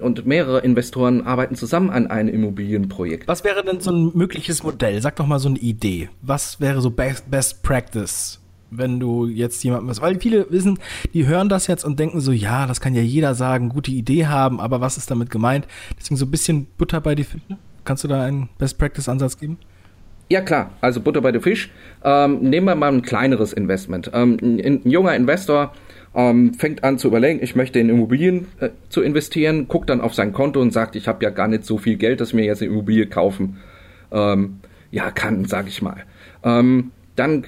und 0.00 0.26
mehrere 0.26 0.60
Investoren 0.60 1.26
arbeiten 1.26 1.54
zusammen 1.54 1.90
an 1.90 2.06
einem 2.06 2.34
Immobilienprojekt. 2.34 3.28
Was 3.28 3.44
wäre 3.44 3.64
denn 3.64 3.80
so 3.80 3.92
ein 3.92 4.12
mögliches 4.14 4.62
Modell? 4.62 5.00
Sag 5.00 5.16
doch 5.16 5.26
mal 5.26 5.38
so 5.38 5.48
eine 5.48 5.58
Idee. 5.58 6.08
Was 6.22 6.60
wäre 6.60 6.80
so 6.80 6.90
Best, 6.90 7.30
Best 7.30 7.62
Practice? 7.62 8.40
Wenn 8.70 9.00
du 9.00 9.26
jetzt 9.26 9.62
jemandem 9.62 9.88
was, 9.88 10.00
weil 10.00 10.18
viele 10.20 10.50
wissen, 10.50 10.78
die 11.14 11.26
hören 11.26 11.48
das 11.48 11.66
jetzt 11.66 11.84
und 11.84 11.98
denken 11.98 12.20
so, 12.20 12.32
ja, 12.32 12.66
das 12.66 12.80
kann 12.80 12.94
ja 12.94 13.02
jeder 13.02 13.34
sagen, 13.34 13.68
gute 13.68 13.90
Idee 13.90 14.26
haben, 14.26 14.60
aber 14.60 14.80
was 14.80 14.96
ist 14.96 15.10
damit 15.10 15.30
gemeint? 15.30 15.66
Deswegen 15.98 16.16
so 16.16 16.26
ein 16.26 16.30
bisschen 16.30 16.66
Butter 16.78 17.00
bei 17.00 17.14
die 17.14 17.24
Fische. 17.24 17.58
Kannst 17.84 18.04
du 18.04 18.08
da 18.08 18.22
einen 18.22 18.48
Best 18.58 18.78
Practice 18.78 19.08
Ansatz 19.08 19.38
geben? 19.38 19.58
Ja 20.28 20.40
klar, 20.40 20.70
also 20.80 21.00
Butter 21.00 21.20
bei 21.20 21.32
the 21.32 21.40
Fisch. 21.40 21.70
Ähm, 22.04 22.40
nehmen 22.40 22.66
wir 22.66 22.76
mal 22.76 22.92
ein 22.92 23.02
kleineres 23.02 23.52
Investment. 23.52 24.10
Ähm, 24.14 24.36
ein, 24.40 24.60
ein, 24.64 24.80
junger 24.88 25.16
Investor 25.16 25.72
ähm, 26.14 26.54
fängt 26.54 26.84
an 26.84 26.98
zu 26.98 27.08
überlegen, 27.08 27.40
ich 27.42 27.56
möchte 27.56 27.80
in 27.80 27.88
Immobilien 27.88 28.46
äh, 28.60 28.70
zu 28.90 29.02
investieren, 29.02 29.66
guckt 29.66 29.90
dann 29.90 30.00
auf 30.00 30.14
sein 30.14 30.32
Konto 30.32 30.60
und 30.60 30.72
sagt, 30.72 30.94
ich 30.94 31.08
habe 31.08 31.24
ja 31.24 31.30
gar 31.30 31.48
nicht 31.48 31.64
so 31.64 31.78
viel 31.78 31.96
Geld, 31.96 32.20
dass 32.20 32.28
ich 32.28 32.34
mir 32.34 32.44
jetzt 32.44 32.62
eine 32.62 32.70
Immobilie 32.70 33.06
kaufen 33.06 33.58
ähm, 34.12 34.60
ja 34.92 35.10
kann, 35.10 35.44
sage 35.46 35.68
ich 35.68 35.82
mal. 35.82 36.04
Ähm, 36.44 36.92
dann 37.16 37.44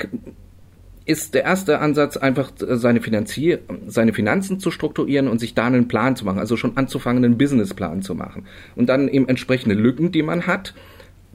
ist 1.05 1.35
der 1.35 1.45
erste 1.45 1.81
Ansatz 1.81 2.17
einfach 2.17 2.53
seine, 2.57 3.01
Finanzier 3.01 3.61
seine 3.87 4.13
Finanzen 4.13 4.61
zu 4.61 4.71
strukturieren 4.71 5.29
und 5.29 5.39
sich 5.39 5.55
da 5.55 5.67
einen 5.67 5.89
Plan 5.89 6.17
zu 6.17 6.25
machen, 6.25 6.39
also 6.39 6.57
schon 6.57 6.77
anzufangen, 6.77 7.25
einen 7.25 7.39
Businessplan 7.39 8.03
zu 8.03 8.15
machen 8.15 8.47
und 8.77 8.89
dann 8.89 9.09
eben 9.09 9.29
entsprechende 9.29 9.75
Lücken, 9.75 10.13
die 10.13 10.23
man 10.23 10.47
hat, 10.47 10.75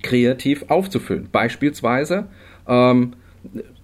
kreativ 0.02 0.66
aufzufüllen. 0.70 1.30
Beispielsweise 1.32 2.28
ähm, 2.68 3.14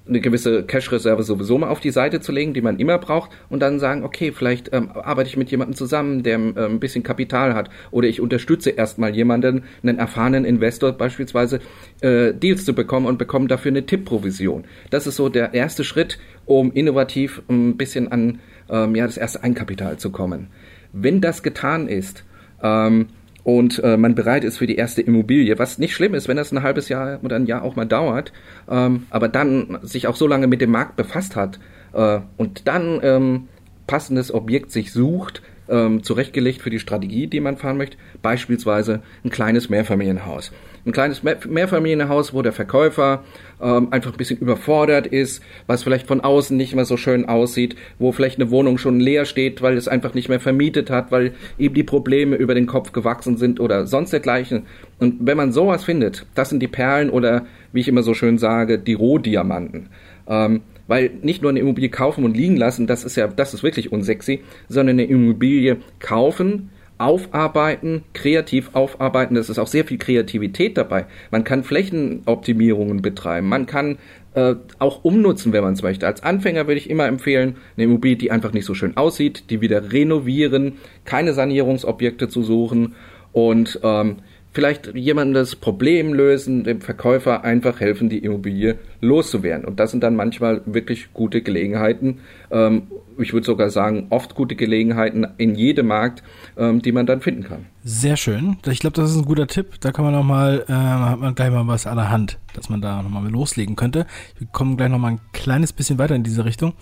eine 0.07 0.19
gewisse 0.19 0.63
Cash-Reserve 0.63 1.23
sowieso 1.23 1.57
mal 1.57 1.69
auf 1.69 1.79
die 1.79 1.91
Seite 1.91 2.19
zu 2.19 2.31
legen, 2.31 2.53
die 2.53 2.61
man 2.61 2.77
immer 2.77 2.97
braucht, 2.97 3.31
und 3.49 3.61
dann 3.61 3.79
sagen, 3.79 4.03
okay, 4.03 4.31
vielleicht 4.31 4.73
ähm, 4.73 4.91
arbeite 4.91 5.29
ich 5.29 5.37
mit 5.37 5.49
jemandem 5.49 5.75
zusammen, 5.75 6.23
der 6.23 6.35
ähm, 6.35 6.57
ein 6.57 6.79
bisschen 6.79 7.03
Kapital 7.03 7.53
hat, 7.55 7.69
oder 7.91 8.07
ich 8.07 8.19
unterstütze 8.19 8.71
erstmal 8.71 9.15
jemanden, 9.15 9.63
einen 9.81 9.99
erfahrenen 9.99 10.45
Investor 10.45 10.91
beispielsweise, 10.91 11.59
äh, 12.01 12.33
Deals 12.33 12.65
zu 12.65 12.73
bekommen 12.73 13.05
und 13.05 13.17
bekomme 13.17 13.47
dafür 13.47 13.71
eine 13.71 13.85
Tippprovision. 13.85 14.65
Das 14.89 15.07
ist 15.07 15.15
so 15.15 15.29
der 15.29 15.53
erste 15.53 15.83
Schritt, 15.83 16.19
um 16.45 16.71
innovativ 16.71 17.41
ein 17.47 17.77
bisschen 17.77 18.11
an 18.11 18.39
ähm, 18.69 18.95
ja, 18.95 19.05
das 19.05 19.17
erste 19.17 19.43
Einkapital 19.43 19.97
zu 19.97 20.11
kommen. 20.11 20.47
Wenn 20.91 21.21
das 21.21 21.43
getan 21.43 21.87
ist, 21.87 22.25
ähm, 22.61 23.07
und 23.43 23.83
äh, 23.83 23.97
man 23.97 24.15
bereit 24.15 24.43
ist 24.43 24.57
für 24.57 24.67
die 24.67 24.75
erste 24.75 25.01
Immobilie, 25.01 25.59
was 25.59 25.77
nicht 25.77 25.93
schlimm 25.93 26.13
ist, 26.13 26.27
wenn 26.27 26.37
das 26.37 26.51
ein 26.51 26.63
halbes 26.63 26.89
Jahr 26.89 27.19
oder 27.23 27.35
ein 27.35 27.45
Jahr 27.45 27.63
auch 27.63 27.75
mal 27.75 27.85
dauert, 27.85 28.31
ähm, 28.69 29.05
aber 29.09 29.27
dann 29.27 29.79
sich 29.81 30.07
auch 30.07 30.15
so 30.15 30.27
lange 30.27 30.47
mit 30.47 30.61
dem 30.61 30.71
Markt 30.71 30.95
befasst 30.95 31.35
hat 31.35 31.59
äh, 31.93 32.19
und 32.37 32.67
dann 32.67 32.99
ähm, 33.03 33.47
passendes 33.87 34.33
Objekt 34.33 34.71
sich 34.71 34.93
sucht, 34.93 35.41
ähm, 35.69 36.03
zurechtgelegt 36.03 36.61
für 36.61 36.69
die 36.69 36.79
Strategie, 36.79 37.27
die 37.27 37.39
man 37.39 37.57
fahren 37.57 37.77
möchte, 37.77 37.97
beispielsweise 38.21 39.01
ein 39.23 39.29
kleines 39.29 39.69
Mehrfamilienhaus 39.69 40.51
ein 40.85 40.91
kleines 40.91 41.23
Mehrfamilienhaus, 41.23 42.33
wo 42.33 42.41
der 42.41 42.51
Verkäufer 42.51 43.23
ähm, 43.61 43.87
einfach 43.91 44.11
ein 44.11 44.17
bisschen 44.17 44.39
überfordert 44.39 45.07
ist, 45.07 45.41
was 45.65 45.83
vielleicht 45.83 46.07
von 46.07 46.21
außen 46.21 46.57
nicht 46.57 46.75
mehr 46.75 46.83
so 46.83 46.97
schön 46.97 47.29
aussieht, 47.29 47.75
wo 47.99 48.11
vielleicht 48.11 48.39
eine 48.39 48.51
Wohnung 48.51 48.77
schon 48.77 48.99
leer 48.99 49.23
steht, 49.25 49.61
weil 49.61 49.77
es 49.77 49.87
einfach 49.87 50.13
nicht 50.13 50.27
mehr 50.27 50.41
vermietet 50.41 50.89
hat, 50.89 51.11
weil 51.11 51.33
eben 51.57 51.73
die 51.73 51.83
Probleme 51.83 52.35
über 52.35 52.53
den 52.53 52.67
Kopf 52.67 52.91
gewachsen 52.91 53.37
sind 53.37 53.61
oder 53.61 53.87
sonst 53.87 54.11
dergleichen. 54.11 54.63
Und 54.99 55.25
wenn 55.25 55.37
man 55.37 55.53
sowas 55.53 55.85
findet, 55.85 56.25
das 56.35 56.49
sind 56.49 56.59
die 56.59 56.67
Perlen 56.67 57.09
oder, 57.09 57.45
wie 57.71 57.79
ich 57.79 57.87
immer 57.87 58.03
so 58.03 58.13
schön 58.13 58.37
sage, 58.37 58.77
die 58.77 58.93
Rohdiamanten. 58.93 59.89
Ähm, 60.27 60.61
weil 60.93 61.09
nicht 61.23 61.41
nur 61.41 61.49
eine 61.49 61.59
Immobilie 61.59 61.89
kaufen 61.89 62.23
und 62.23 62.37
liegen 62.37 62.55
lassen, 62.55 62.85
das 62.85 63.03
ist 63.03 63.15
ja, 63.15 63.25
das 63.25 63.55
ist 63.55 63.63
wirklich 63.63 63.91
unsexy, 63.91 64.41
sondern 64.69 64.99
eine 64.99 65.05
Immobilie 65.05 65.77
kaufen, 65.97 66.69
aufarbeiten, 66.99 68.03
kreativ 68.13 68.69
aufarbeiten. 68.73 69.33
Das 69.33 69.49
ist 69.49 69.57
auch 69.57 69.65
sehr 69.65 69.85
viel 69.85 69.97
Kreativität 69.97 70.77
dabei. 70.77 71.07
Man 71.31 71.43
kann 71.43 71.63
Flächenoptimierungen 71.63 73.01
betreiben. 73.01 73.49
Man 73.49 73.65
kann 73.65 73.97
äh, 74.35 74.53
auch 74.77 75.03
umnutzen, 75.03 75.51
wenn 75.51 75.63
man 75.63 75.73
es 75.73 75.81
möchte. 75.81 76.05
Als 76.05 76.21
Anfänger 76.21 76.67
würde 76.67 76.77
ich 76.77 76.91
immer 76.91 77.07
empfehlen, 77.07 77.55
eine 77.75 77.85
Immobilie, 77.85 78.15
die 78.15 78.29
einfach 78.29 78.53
nicht 78.53 78.65
so 78.65 78.75
schön 78.75 78.95
aussieht, 78.95 79.49
die 79.49 79.61
wieder 79.61 79.91
renovieren, 79.91 80.73
keine 81.05 81.33
Sanierungsobjekte 81.33 82.29
zu 82.29 82.43
suchen 82.43 82.93
und 83.31 83.79
ähm, 83.81 84.17
vielleicht 84.53 84.95
jemandem 84.95 85.33
das 85.33 85.55
Problem 85.55 86.13
lösen, 86.13 86.63
dem 86.63 86.79
Verkäufer 86.79 87.43
einfach 87.43 87.79
helfen, 87.79 88.09
die 88.09 88.19
Immobilie 88.19 88.77
loszuwerden. 89.01 89.65
Und 89.65 89.79
das 89.79 89.91
sind 89.91 90.03
dann 90.03 90.15
manchmal 90.15 90.61
wirklich 90.65 91.11
gute 91.13 91.41
Gelegenheiten, 91.41 92.19
ähm, 92.51 92.83
ich 93.17 93.33
würde 93.33 93.45
sogar 93.45 93.69
sagen, 93.69 94.07
oft 94.09 94.35
gute 94.35 94.55
Gelegenheiten 94.55 95.27
in 95.37 95.55
jedem 95.55 95.87
Markt, 95.87 96.23
ähm, 96.57 96.81
die 96.81 96.91
man 96.91 97.05
dann 97.05 97.21
finden 97.21 97.43
kann. 97.43 97.65
Sehr 97.83 98.15
schön. 98.15 98.57
Ich 98.65 98.79
glaube, 98.79 98.95
das 98.95 99.11
ist 99.11 99.17
ein 99.17 99.25
guter 99.25 99.47
Tipp. 99.47 99.79
Da 99.81 99.91
kann 99.91 100.05
man 100.05 100.13
noch 100.13 100.23
mal, 100.23 100.63
äh, 100.67 100.73
hat 100.73 101.19
man 101.19 101.35
gleich 101.35 101.51
mal 101.51 101.67
was 101.67 101.85
an 101.85 101.97
der 101.97 102.09
Hand, 102.09 102.39
dass 102.53 102.69
man 102.69 102.81
da 102.81 103.03
noch 103.03 103.09
mal 103.09 103.29
loslegen 103.29 103.75
könnte. 103.75 104.05
Wir 104.37 104.47
kommen 104.47 104.77
gleich 104.77 104.89
noch 104.89 104.99
mal 104.99 105.11
ein 105.11 105.21
kleines 105.33 105.73
bisschen 105.73 105.99
weiter 105.99 106.15
in 106.15 106.23
diese 106.23 106.45
Richtung. 106.45 106.73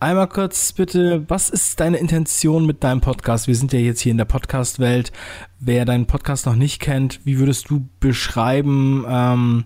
Einmal 0.00 0.28
kurz 0.28 0.72
bitte, 0.72 1.24
was 1.28 1.50
ist 1.50 1.78
deine 1.78 1.98
Intention 1.98 2.66
mit 2.66 2.82
deinem 2.82 3.00
Podcast? 3.00 3.46
Wir 3.46 3.54
sind 3.54 3.72
ja 3.72 3.78
jetzt 3.78 4.00
hier 4.00 4.12
in 4.12 4.18
der 4.18 4.24
Podcast-Welt. 4.24 5.12
Wer 5.60 5.84
deinen 5.84 6.06
Podcast 6.06 6.46
noch 6.46 6.56
nicht 6.56 6.80
kennt, 6.80 7.20
wie 7.24 7.38
würdest 7.38 7.70
du 7.70 7.88
beschreiben, 8.00 9.04
ähm, 9.08 9.64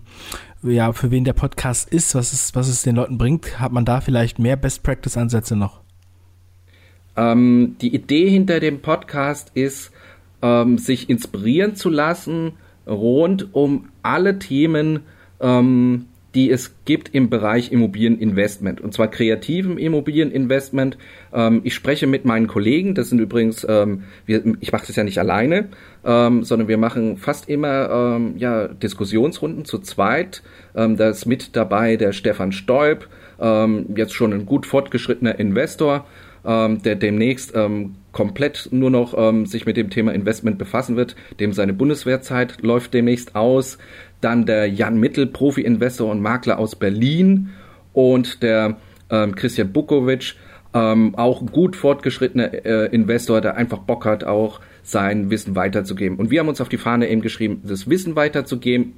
ja, 0.61 0.93
für 0.93 1.11
wen 1.11 1.23
der 1.23 1.33
Podcast 1.33 1.89
ist, 1.89 2.15
was 2.15 2.33
es, 2.33 2.55
was 2.55 2.67
es 2.67 2.81
den 2.81 2.95
Leuten 2.95 3.17
bringt? 3.17 3.59
Hat 3.59 3.71
man 3.71 3.85
da 3.85 4.01
vielleicht 4.01 4.39
mehr 4.39 4.55
Best-Practice-Ansätze 4.55 5.55
noch? 5.55 5.84
Ähm, 7.17 7.75
die 7.81 7.93
Idee 7.93 8.29
hinter 8.29 8.59
dem 8.59 8.81
Podcast 8.81 9.51
ist, 9.53 9.91
ähm, 10.41 10.77
sich 10.77 11.09
inspirieren 11.09 11.75
zu 11.75 11.89
lassen 11.89 12.53
rund 12.87 13.53
um 13.53 13.89
alle 14.03 14.39
Themen, 14.39 15.01
ähm, 15.39 16.05
die 16.35 16.51
es 16.51 16.75
gibt 16.83 17.15
im 17.15 17.29
Bereich 17.29 17.71
Immobilieninvestment 17.71 18.81
und 18.81 18.93
zwar 18.93 19.07
kreativen 19.07 19.77
Immobilieninvestment. 19.77 20.97
Ähm, 21.33 21.61
ich 21.63 21.73
spreche 21.73 22.07
mit 22.07 22.25
meinen 22.25 22.47
Kollegen, 22.47 22.93
das 22.93 23.09
sind 23.09 23.19
übrigens, 23.19 23.65
ähm, 23.67 24.03
wir, 24.25 24.43
ich 24.59 24.73
mache 24.73 24.85
das 24.85 24.97
ja 24.97 25.05
nicht 25.05 25.17
alleine, 25.17 25.69
ähm, 26.03 26.43
sondern 26.43 26.67
wir 26.67 26.77
machen 26.77 27.17
fast 27.17 27.47
immer 27.47 27.89
ähm, 27.89 28.33
ja, 28.37 28.67
Diskussionsrunden 28.67 29.63
zu 29.63 29.79
zweit. 29.79 30.43
Ähm, 30.75 30.97
da 30.97 31.09
ist 31.09 31.25
mit 31.25 31.55
dabei 31.55 31.95
der 31.95 32.11
Stefan 32.11 32.51
Stoib, 32.51 33.07
ähm, 33.39 33.87
jetzt 33.95 34.13
schon 34.13 34.33
ein 34.33 34.45
gut 34.45 34.65
fortgeschrittener 34.65 35.39
Investor 35.39 36.05
ähm, 36.45 36.81
der 36.81 36.95
demnächst 36.95 37.53
ähm, 37.55 37.95
komplett 38.11 38.69
nur 38.71 38.89
noch 38.89 39.13
ähm, 39.17 39.45
sich 39.45 39.65
mit 39.65 39.77
dem 39.77 39.89
Thema 39.89 40.13
Investment 40.13 40.57
befassen 40.57 40.95
wird. 40.95 41.15
Dem 41.39 41.53
seine 41.53 41.73
Bundeswehrzeit 41.73 42.61
läuft 42.61 42.93
demnächst 42.93 43.35
aus. 43.35 43.77
Dann 44.21 44.45
der 44.45 44.67
Jan 44.69 44.99
Mittel, 44.99 45.27
Profi-Investor 45.27 46.09
und 46.09 46.21
Makler 46.21 46.57
aus 46.57 46.75
Berlin 46.75 47.49
und 47.93 48.41
der 48.41 48.77
ähm, 49.09 49.35
Christian 49.35 49.71
Bukovic, 49.71 50.35
ähm, 50.73 51.15
auch 51.15 51.45
gut 51.45 51.75
fortgeschrittener 51.75 52.65
äh, 52.65 52.85
Investor, 52.87 53.41
der 53.41 53.55
einfach 53.55 53.79
Bock 53.79 54.05
hat, 54.05 54.23
auch 54.23 54.59
sein 54.83 55.29
Wissen 55.29 55.55
weiterzugeben. 55.55 56.17
Und 56.17 56.29
wir 56.31 56.39
haben 56.39 56.49
uns 56.49 56.61
auf 56.61 56.69
die 56.69 56.77
Fahne 56.77 57.09
eben 57.09 57.21
geschrieben, 57.21 57.61
das 57.65 57.89
Wissen 57.89 58.15
weiterzugeben, 58.15 58.93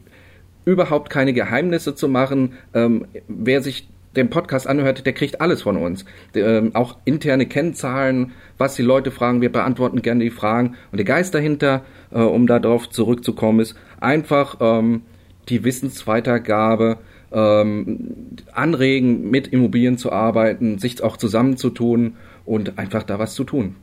überhaupt 0.65 1.09
keine 1.09 1.33
Geheimnisse 1.33 1.95
zu 1.95 2.09
machen. 2.09 2.53
Ähm, 2.73 3.05
wer 3.27 3.61
sich 3.61 3.87
den 4.17 4.29
Podcast 4.29 4.67
anhört, 4.67 5.05
der 5.05 5.13
kriegt 5.13 5.39
alles 5.39 5.61
von 5.61 5.77
uns. 5.77 6.03
Ähm, 6.35 6.71
auch 6.73 6.97
interne 7.05 7.45
Kennzahlen, 7.45 8.33
was 8.57 8.75
die 8.75 8.81
Leute 8.81 9.11
fragen, 9.11 9.41
wir 9.41 9.51
beantworten 9.51 10.01
gerne 10.01 10.23
die 10.23 10.31
Fragen. 10.31 10.75
Und 10.91 10.97
der 10.97 11.05
Geist 11.05 11.33
dahinter, 11.33 11.85
äh, 12.11 12.19
um 12.19 12.47
darauf 12.47 12.89
zurückzukommen, 12.89 13.59
ist 13.59 13.75
einfach 13.99 14.57
ähm, 14.59 15.03
die 15.49 15.63
Wissensweitergabe, 15.63 16.97
ähm, 17.31 18.15
anregen, 18.53 19.29
mit 19.29 19.47
Immobilien 19.47 19.97
zu 19.97 20.11
arbeiten, 20.11 20.79
sich 20.79 21.03
auch 21.03 21.17
zusammenzutun 21.17 22.15
und 22.45 22.79
einfach 22.79 23.03
da 23.03 23.19
was 23.19 23.33
zu 23.33 23.43
tun. 23.43 23.75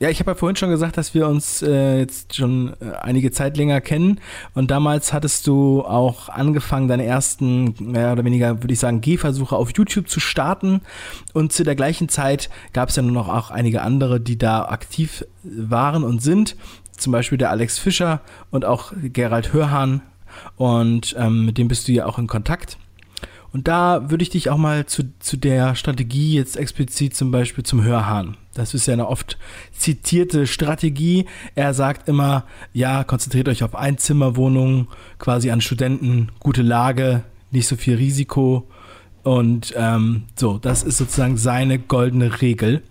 Ja, 0.00 0.08
ich 0.08 0.18
habe 0.18 0.30
ja 0.30 0.34
vorhin 0.34 0.56
schon 0.56 0.70
gesagt, 0.70 0.96
dass 0.96 1.12
wir 1.12 1.28
uns 1.28 1.60
äh, 1.60 1.98
jetzt 1.98 2.34
schon 2.34 2.72
äh, 2.80 2.92
einige 3.02 3.32
Zeit 3.32 3.58
länger 3.58 3.82
kennen. 3.82 4.18
Und 4.54 4.70
damals 4.70 5.12
hattest 5.12 5.46
du 5.46 5.82
auch 5.82 6.30
angefangen, 6.30 6.88
deine 6.88 7.04
ersten, 7.04 7.74
mehr 7.78 8.12
oder 8.12 8.24
weniger, 8.24 8.62
würde 8.62 8.72
ich 8.72 8.80
sagen, 8.80 9.02
Gehversuche 9.02 9.54
auf 9.54 9.72
YouTube 9.76 10.08
zu 10.08 10.18
starten. 10.18 10.80
Und 11.34 11.52
zu 11.52 11.64
der 11.64 11.74
gleichen 11.74 12.08
Zeit 12.08 12.48
gab 12.72 12.88
es 12.88 12.96
ja 12.96 13.02
nur 13.02 13.12
noch 13.12 13.28
auch 13.28 13.50
einige 13.50 13.82
andere, 13.82 14.20
die 14.20 14.38
da 14.38 14.64
aktiv 14.64 15.26
waren 15.42 16.02
und 16.02 16.22
sind, 16.22 16.56
zum 16.96 17.12
Beispiel 17.12 17.36
der 17.36 17.50
Alex 17.50 17.78
Fischer 17.78 18.22
und 18.50 18.64
auch 18.64 18.94
Gerald 19.02 19.52
Hörhahn. 19.52 20.00
Und 20.56 21.14
ähm, 21.18 21.44
mit 21.44 21.58
dem 21.58 21.68
bist 21.68 21.88
du 21.88 21.92
ja 21.92 22.06
auch 22.06 22.18
in 22.18 22.26
Kontakt. 22.26 22.78
Und 23.52 23.68
da 23.68 24.10
würde 24.10 24.22
ich 24.22 24.30
dich 24.30 24.48
auch 24.48 24.56
mal 24.56 24.86
zu, 24.86 25.04
zu 25.18 25.36
der 25.36 25.74
Strategie 25.74 26.34
jetzt 26.34 26.56
explizit 26.56 27.14
zum 27.16 27.30
Beispiel 27.30 27.64
zum 27.64 27.82
Hörhahn. 27.82 28.36
Das 28.54 28.74
ist 28.74 28.86
ja 28.86 28.94
eine 28.94 29.08
oft 29.08 29.38
zitierte 29.72 30.46
Strategie. 30.46 31.26
Er 31.54 31.74
sagt 31.74 32.08
immer, 32.08 32.44
ja, 32.72 33.04
konzentriert 33.04 33.48
euch 33.48 33.62
auf 33.62 33.74
Einzimmerwohnungen, 33.74 34.88
quasi 35.18 35.50
an 35.50 35.60
Studenten, 35.60 36.30
gute 36.38 36.62
Lage, 36.62 37.24
nicht 37.50 37.66
so 37.66 37.76
viel 37.76 37.96
Risiko. 37.96 38.68
Und 39.22 39.74
ähm, 39.76 40.24
so, 40.34 40.58
das 40.58 40.82
ist 40.82 40.98
sozusagen 40.98 41.36
seine 41.36 41.78
goldene 41.78 42.40
Regel. 42.40 42.82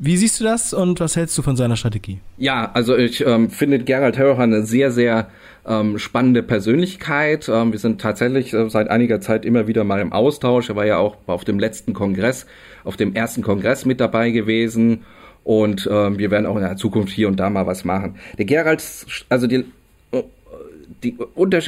Wie 0.00 0.16
siehst 0.16 0.38
du 0.38 0.44
das 0.44 0.72
und 0.72 1.00
was 1.00 1.16
hältst 1.16 1.36
du 1.36 1.42
von 1.42 1.56
seiner 1.56 1.74
Strategie? 1.74 2.20
Ja, 2.36 2.70
also 2.72 2.96
ich 2.96 3.26
ähm, 3.26 3.50
finde 3.50 3.80
Gerald 3.80 4.16
Hörer 4.16 4.38
eine 4.38 4.62
sehr, 4.62 4.92
sehr 4.92 5.28
ähm, 5.66 5.98
spannende 5.98 6.44
Persönlichkeit. 6.44 7.48
Ähm, 7.48 7.72
wir 7.72 7.80
sind 7.80 8.00
tatsächlich 8.00 8.54
äh, 8.54 8.70
seit 8.70 8.88
einiger 8.88 9.20
Zeit 9.20 9.44
immer 9.44 9.66
wieder 9.66 9.82
mal 9.82 10.00
im 10.00 10.12
Austausch. 10.12 10.68
Er 10.68 10.76
war 10.76 10.86
ja 10.86 10.98
auch 10.98 11.16
auf 11.26 11.44
dem 11.44 11.58
letzten 11.58 11.94
Kongress, 11.94 12.46
auf 12.84 12.96
dem 12.96 13.16
ersten 13.16 13.42
Kongress 13.42 13.84
mit 13.86 13.98
dabei 13.98 14.30
gewesen. 14.30 15.04
Und 15.42 15.88
ähm, 15.90 16.18
wir 16.18 16.30
werden 16.30 16.46
auch 16.46 16.56
in 16.56 16.62
der 16.62 16.76
Zukunft 16.76 17.12
hier 17.12 17.26
und 17.26 17.40
da 17.40 17.50
mal 17.50 17.66
was 17.66 17.84
machen. 17.84 18.16
Der 18.38 18.44
Gerald, 18.44 18.84
also 19.28 19.48
die 19.48 19.64
die, 21.02 21.16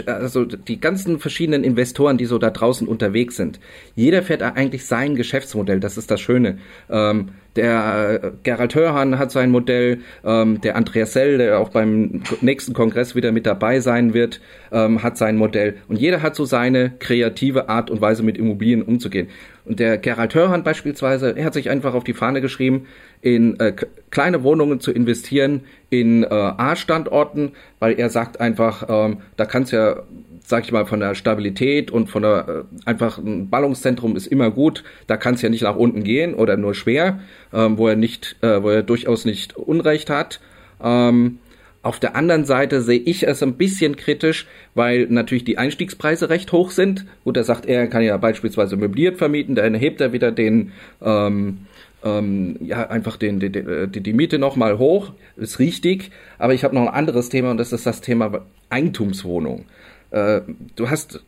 also 0.07 0.45
die 0.45 0.81
ganzen 0.81 1.21
verschiedenen 1.21 1.63
Investoren, 1.63 2.19
die 2.19 2.25
so 2.25 2.39
da 2.39 2.51
draußen 2.51 2.89
unterwegs 2.89 3.37
sind, 3.37 3.61
jeder 3.95 4.23
fährt 4.23 4.43
eigentlich 4.43 4.87
sein 4.87 5.15
Geschäftsmodell. 5.15 5.81
Das 5.81 5.97
ist 5.97 6.11
das 6.11 6.21
Schöne. 6.21 6.59
Ähm, 6.89 7.31
der 7.57 8.21
äh, 8.23 8.31
Gerald 8.43 8.75
Hörhan 8.75 9.19
hat 9.19 9.33
sein 9.33 9.51
Modell, 9.51 10.01
ähm, 10.25 10.61
der 10.61 10.77
Andreas 10.77 11.13
Sell, 11.13 11.39
der 11.39 11.59
auch 11.59 11.71
beim 11.71 12.23
nächsten 12.41 12.73
Kongress 12.73 13.15
wieder 13.15 13.33
mit 13.33 13.47
dabei 13.47 13.81
sein 13.81 14.15
wird, 14.15 14.41
ähm, 14.73 15.03
hat 15.03 15.19
sein 15.19 15.37
Modell. 15.37 15.77
Und 15.89 15.97
jeder 15.97 16.23
hat 16.23 16.37
so 16.37 16.45
seine 16.45 16.93
kreative 16.99 17.69
Art 17.69 17.91
und 17.91 18.01
Weise 18.01 18.23
mit 18.23 18.39
Immobilien 18.39 18.83
umzugehen. 18.83 19.29
Und 19.65 19.81
der 19.81 19.99
Gerald 19.99 20.35
Hörhan 20.35 20.65
beispielsweise, 20.65 21.37
er 21.37 21.45
hat 21.45 21.55
sich 21.55 21.71
einfach 21.71 21.95
auf 21.95 22.05
die 22.05 22.15
Fahne 22.15 22.41
geschrieben, 22.41 22.87
in 23.21 23.59
äh, 23.61 23.75
kleine 24.11 24.43
Wohnungen 24.43 24.81
zu 24.81 24.93
investieren 24.93 25.63
in 25.91 26.23
äh, 26.23 26.27
A-Standorten, 26.29 27.53
weil 27.79 27.99
er 27.99 28.11
sagt 28.11 28.41
einfach, 28.41 28.87
ähm, 28.89 29.19
da 29.37 29.45
kann 29.45 29.65
es 29.65 29.71
ja 29.71 30.03
sag 30.51 30.65
ich 30.65 30.73
mal, 30.73 30.85
von 30.85 31.01
der 31.01 31.15
Stabilität 31.15 31.91
und 31.91 32.11
von 32.11 32.23
der 32.23 32.47
äh, 32.49 32.81
einfach 32.85 33.19
ein 33.19 33.49
Ballungszentrum 33.49 34.17
ist 34.17 34.27
immer 34.27 34.51
gut. 34.51 34.85
Da 35.07 35.17
kann 35.17 35.35
es 35.35 35.43
ja 35.43 35.49
nicht 35.49 35.63
nach 35.63 35.77
unten 35.77 36.05
gehen 36.05 36.35
oder 36.35 36.57
nur 36.57 36.75
schwer, 36.75 37.21
ähm, 37.53 37.79
wo 37.79 37.89
er 37.89 37.97
nicht, 37.97 38.37
äh, 38.43 38.63
wo 38.63 38.69
er 38.69 38.83
durchaus 38.83 39.25
nicht 39.25 39.57
Unrecht 39.57 40.11
hat. 40.11 40.41
Ähm, 40.83 41.39
auf 41.83 41.99
der 41.99 42.15
anderen 42.15 42.45
Seite 42.45 42.83
sehe 42.83 42.99
ich 42.99 43.27
es 43.27 43.43
ein 43.43 43.55
bisschen 43.55 43.97
kritisch, 43.97 44.47
weil 44.75 45.07
natürlich 45.09 45.45
die 45.45 45.57
Einstiegspreise 45.57 46.29
recht 46.29 46.53
hoch 46.53 46.71
sind. 46.71 47.07
Gut, 47.25 47.39
da 47.39 47.43
sagt 47.43 47.65
er, 47.65 47.81
er 47.81 47.87
kann 47.87 48.03
ja 48.03 48.19
beispielsweise 48.19 48.77
möbliert 48.77 49.17
vermieten, 49.17 49.55
dann 49.55 49.75
hebt 49.75 50.03
er 50.03 50.13
wieder 50.13 50.31
den 50.31 50.73
ähm, 51.01 51.61
ähm, 52.05 52.57
ja 52.61 52.89
einfach 52.89 53.17
den, 53.17 53.41
den, 53.41 53.91
die, 53.93 54.01
die 54.01 54.13
Miete 54.13 54.39
nochmal 54.39 54.79
hoch, 54.79 55.13
ist 55.37 55.59
richtig. 55.59 56.11
Aber 56.39 56.55
ich 56.55 56.65
habe 56.65 56.75
noch 56.75 56.83
ein 56.83 56.95
anderes 56.95 57.29
Thema 57.29 57.51
und 57.51 57.57
das 57.57 57.73
ist 57.73 57.87
das 57.87 58.01
Thema 58.01 58.43
Eigentumswohnung. 58.69 59.65
Äh, 60.11 60.43
du 60.77 60.91
hast 60.91 61.23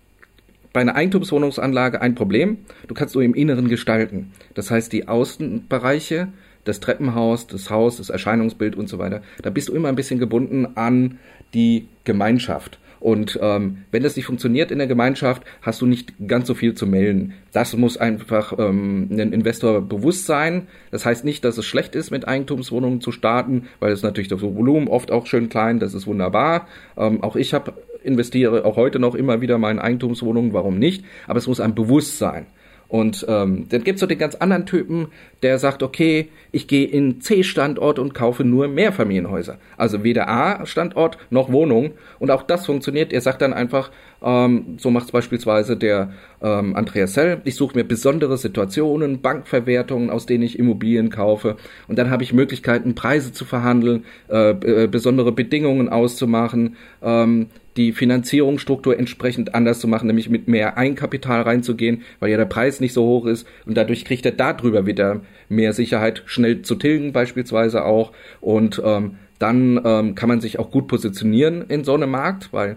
bei 0.73 0.81
einer 0.81 0.95
Eigentumswohnungsanlage 0.95 2.01
ein 2.01 2.15
Problem. 2.15 2.59
Du 2.89 2.95
kannst 2.95 3.15
nur 3.15 3.25
im 3.25 3.35
Inneren 3.35 3.69
gestalten. 3.69 4.33
Das 4.55 4.71
heißt, 4.71 4.93
die 4.93 5.09
Außenbereiche, 5.09 6.29
das 6.65 6.81
Treppenhaus, 6.81 7.47
das 7.47 7.71
Haus, 7.71 7.99
das 7.99 8.11
Erscheinungsbild 8.11 8.77
und 8.77 8.89
so 8.89 8.99
weiter, 8.99 9.23
da 9.43 9.51
bist 9.51 9.69
du 9.69 9.75
immer 9.75 9.89
ein 9.89 9.97
bisschen 9.97 10.19
gebunden 10.19 10.77
an 10.77 11.19
die 11.55 11.89
Gemeinschaft. 12.05 12.79
Und 13.03 13.37
ähm, 13.43 13.79
wenn 13.91 14.05
das 14.05 14.15
nicht 14.15 14.27
funktioniert 14.27 14.71
in 14.71 14.79
der 14.79 14.87
Gemeinschaft, 14.87 15.43
hast 15.61 15.81
du 15.81 15.87
nicht 15.87 16.15
ganz 16.29 16.47
so 16.47 16.55
viel 16.55 16.75
zu 16.75 16.87
melden. 16.87 17.35
Das 17.53 17.77
muss 17.77 17.97
einfach 17.97 18.57
ähm, 18.57 19.09
ein 19.11 19.33
Investor 19.33 19.83
bewusst 19.83 20.25
sein. 20.27 20.69
Das 20.93 21.05
heißt 21.05 21.25
nicht, 21.25 21.45
dass 21.45 21.59
es 21.59 21.67
schlecht 21.67 21.97
ist, 21.97 22.13
mit 22.13 22.29
Eigentumswohnungen 22.29 23.01
zu 23.01 23.11
starten, 23.11 23.67
weil 23.81 23.91
es 23.91 24.05
natürlich 24.05 24.29
das 24.29 24.41
Volumen 24.41 24.87
oft 24.87 25.11
auch 25.11 25.27
schön 25.27 25.49
klein, 25.49 25.81
das 25.81 25.95
ist 25.95 26.07
wunderbar. 26.07 26.69
Ähm, 26.97 27.25
auch 27.25 27.35
ich 27.35 27.55
habe 27.55 27.75
investiere 28.05 28.65
auch 28.65 28.77
heute 28.77 28.99
noch 28.99 29.15
immer 29.15 29.41
wieder 29.41 29.57
in 29.57 29.79
Eigentumswohnungen, 29.79 30.53
warum 30.53 30.79
nicht? 30.79 31.05
Aber 31.27 31.39
es 31.39 31.47
muss 31.47 31.61
ein 31.61 31.75
Bewusstsein. 31.75 32.47
Und 32.93 33.25
ähm, 33.27 33.69
dann 33.71 33.85
gibt's 33.85 34.03
so 34.03 34.07
den 34.07 34.19
ganz 34.19 34.35
anderen 34.35 34.67
Typen, 34.67 35.07
der 35.43 35.59
sagt, 35.59 35.83
okay, 35.83 36.29
ich 36.51 36.69
gehe 36.69 36.87
in 36.87 37.23
C-Standort 37.23 37.99
und 37.99 38.13
kaufe 38.13 38.45
nur 38.45 38.69
Mehrfamilienhäuser. 38.69 39.57
Also 39.79 40.05
weder 40.05 40.29
A-Standort 40.29 41.17
noch 41.31 41.51
Wohnung. 41.51 41.93
Und 42.19 42.31
auch 42.31 42.43
das 42.43 42.67
funktioniert. 42.67 43.11
Er 43.11 43.23
sagt 43.23 43.41
dann 43.41 43.55
einfach, 43.55 43.91
ähm, 44.23 44.77
so 44.77 44.91
macht's 44.91 45.11
beispielsweise 45.11 45.79
der 45.79 46.13
ähm, 46.43 46.77
Andreas 46.77 47.15
Sell, 47.15 47.41
ich 47.45 47.55
suche 47.57 47.79
mir 47.79 47.85
besondere 47.85 48.37
Situationen, 48.37 49.23
Bankverwertungen, 49.23 50.11
aus 50.11 50.27
denen 50.27 50.45
ich 50.45 50.59
Immobilien 50.59 51.09
kaufe. 51.09 51.57
Und 51.89 51.99
dann 51.99 52.11
habe 52.11 52.25
ich 52.25 52.35
Möglichkeiten, 52.35 52.95
Preise 52.95 53.33
zu 53.33 53.47
verhandeln, 53.47 54.05
äh, 54.29 54.51
äh 54.51 54.87
besondere 54.87 55.33
Bedingungen 55.33 55.89
auszumachen. 55.89 56.77
Ähm, 57.03 57.47
die 57.77 57.93
Finanzierungsstruktur 57.93 58.99
entsprechend 58.99 59.55
anders 59.55 59.81
zu 59.81 59.89
machen, 59.89 60.07
nämlich 60.07 60.29
mit 60.29 60.49
mehr 60.49 60.77
Einkapital 60.77 61.43
reinzugehen, 61.43 62.03
weil 62.21 62.31
ja 62.31 62.37
der 62.37 62.45
Preis 62.45 62.81
nicht 62.81 62.93
so 62.93 63.05
hoch 63.05 63.27
ist. 63.27 63.47
Und 63.67 63.77
dadurch 63.77 64.05
kriegt 64.05 64.27
er 64.27 64.33
darüber 64.33 64.87
wieder 64.87 65.23
mehr 65.49 65.73
Sicherheit, 65.73 66.23
schnell 66.27 66.63
zu 66.63 66.75
tilgen 66.75 67.13
beispielsweise 67.13 67.85
auch. 67.85 68.13
Und 68.41 68.81
ähm, 68.85 69.17
dann 69.39 69.81
ähm, 69.85 70.15
kann 70.15 70.29
man 70.29 70.41
sich 70.41 70.59
auch 70.59 70.71
gut 70.71 70.87
positionieren 70.87 71.65
in 71.69 71.85
so 71.85 71.95
einem 71.95 72.11
Markt, 72.11 72.53
weil 72.53 72.77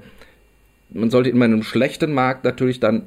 man 0.89 1.09
sollte 1.09 1.29
in 1.29 1.41
einem 1.41 1.63
schlechten 1.63 2.13
Markt 2.13 2.43
natürlich 2.43 2.79
dann 2.79 3.03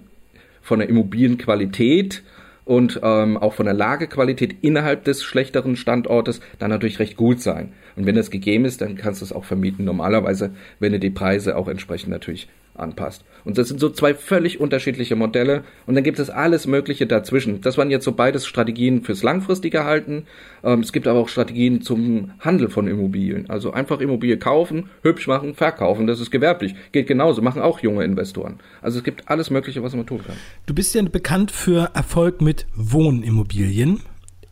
von 0.63 0.81
der 0.81 0.89
Immobilienqualität 0.89 2.23
und 2.69 3.01
ähm, 3.03 3.39
auch 3.39 3.55
von 3.55 3.65
der 3.65 3.75
Lagequalität 3.75 4.57
innerhalb 4.61 5.03
des 5.05 5.25
schlechteren 5.25 5.75
Standortes 5.75 6.41
dann 6.59 6.69
natürlich 6.69 6.99
recht 6.99 7.17
gut 7.17 7.41
sein. 7.41 7.73
Und 7.97 8.05
wenn 8.05 8.15
das 8.15 8.31
gegeben 8.31 8.67
ist, 8.67 8.83
dann 8.83 8.95
kannst 8.95 9.23
du 9.23 9.25
es 9.25 9.33
auch 9.33 9.47
vermieten. 9.47 9.87
Normalerweise, 9.87 10.51
wenn 10.79 10.93
du 10.93 10.99
die 10.99 11.09
Preise 11.09 11.57
auch 11.57 11.67
entsprechend 11.67 12.11
natürlich 12.11 12.47
anpasst. 12.79 13.25
Und 13.45 13.59
das 13.59 13.69
sind 13.69 13.81
so 13.81 13.89
zwei 13.91 14.15
völlig 14.15 14.61
unterschiedliche 14.61 15.17
Modelle. 15.17 15.65
Und 15.87 15.95
dann 15.95 16.05
gibt 16.05 16.19
es 16.19 16.31
alles 16.31 16.67
Mögliche 16.67 17.07
dazwischen. 17.07 17.61
Das 17.61 17.79
waren 17.79 17.91
jetzt 17.91 18.05
so 18.05 18.13
beides 18.13 18.47
Strategien 18.47 19.03
fürs 19.03 19.23
langfristige 19.23 19.85
Halten. 19.85 20.27
Ähm, 20.63 20.81
es 20.81 20.93
gibt 20.93 21.07
aber 21.07 21.19
auch 21.19 21.29
Strategien 21.29 21.83
zum 21.83 22.33
Handel 22.41 22.69
von 22.69 22.87
Immobilien. 22.89 23.49
Also 23.49 23.73
einfach 23.73 24.01
Immobilie 24.01 24.39
kaufen, 24.39 24.91
hübsch 25.03 25.27
machen, 25.27 25.55
verkaufen. 25.55 26.07
Das 26.07 26.21
ist 26.21 26.31
gewerblich. 26.31 26.75
Geht 26.93 27.07
genauso. 27.07 27.43
Machen 27.43 27.63
auch 27.63 27.81
junge 27.81 28.05
Investoren. 28.05 28.59
Also 28.83 28.99
es 28.99 29.05
gibt 29.05 29.29
alles 29.29 29.51
Mögliche, 29.51 29.83
was 29.83 29.95
man 29.95 30.07
tun 30.07 30.21
kann. 30.27 30.37
Du 30.67 30.75
bist 30.75 30.95
ja 30.95 31.03
bekannt 31.03 31.51
für 31.51 31.91
Erfolg 31.95 32.41
mit 32.41 32.67
Wohnimmobilien. 32.75 34.01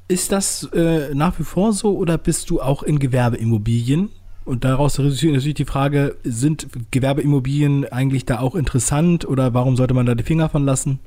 Ist 0.09 0.31
das 0.31 0.69
äh, 0.73 1.15
nach 1.15 1.39
wie 1.39 1.45
vor 1.45 1.73
so 1.73 1.97
oder 1.97 2.17
bist 2.17 2.49
du 2.51 2.61
auch 2.61 2.85
in 2.85 2.99
Gewerbeimmobilien? 3.01 4.11
Und 4.47 4.65
daraus 4.65 4.99
resultiert 5.01 5.33
natürlich 5.33 5.55
die 5.55 5.65
Frage, 5.65 6.15
sind 6.23 6.69
Gewerbeimmobilien 6.93 7.85
eigentlich 7.87 8.25
da 8.27 8.39
auch 8.39 8.55
interessant 8.55 9.27
oder 9.27 9.55
warum 9.55 9.77
sollte 9.77 9.93
man 9.93 10.07
da 10.07 10.15
die 10.15 10.23
Finger 10.23 10.49
von 10.49 10.65
lassen? 10.65 11.01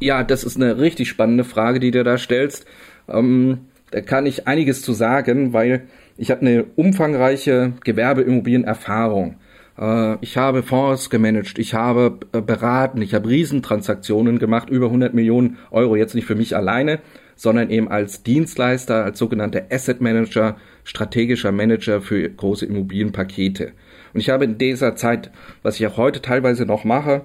Ja, 0.00 0.24
das 0.24 0.44
ist 0.44 0.56
eine 0.56 0.78
richtig 0.78 1.10
spannende 1.10 1.44
Frage, 1.44 1.78
die 1.78 1.90
du 1.90 2.02
da 2.02 2.16
stellst. 2.16 2.64
Ähm, 3.06 3.58
da 3.90 4.00
kann 4.00 4.24
ich 4.24 4.48
einiges 4.48 4.80
zu 4.80 4.94
sagen, 4.94 5.52
weil 5.52 5.88
ich 6.16 6.30
habe 6.30 6.40
eine 6.40 6.64
umfangreiche 6.74 7.74
Gewerbeimmobilienerfahrung. 7.84 9.36
Äh, 9.78 10.16
ich 10.22 10.38
habe 10.38 10.62
Fonds 10.62 11.10
gemanagt, 11.10 11.58
ich 11.58 11.74
habe 11.74 12.18
äh, 12.32 12.40
beraten, 12.40 13.02
ich 13.02 13.12
habe 13.12 13.28
Riesentransaktionen 13.28 14.38
gemacht, 14.38 14.70
über 14.70 14.86
100 14.86 15.12
Millionen 15.12 15.58
Euro, 15.70 15.96
jetzt 15.96 16.14
nicht 16.14 16.26
für 16.26 16.34
mich 16.34 16.56
alleine, 16.56 17.00
sondern 17.36 17.68
eben 17.68 17.88
als 17.88 18.22
Dienstleister, 18.22 19.04
als 19.04 19.18
sogenannter 19.18 19.64
Asset 19.70 20.00
Manager, 20.00 20.56
strategischer 20.84 21.52
Manager 21.52 22.00
für 22.00 22.28
große 22.28 22.66
Immobilienpakete. 22.66 23.72
Und 24.12 24.20
ich 24.20 24.30
habe 24.30 24.44
in 24.44 24.58
dieser 24.58 24.96
Zeit, 24.96 25.30
was 25.62 25.78
ich 25.78 25.86
auch 25.86 25.96
heute 25.96 26.22
teilweise 26.22 26.66
noch 26.66 26.84
mache, 26.84 27.22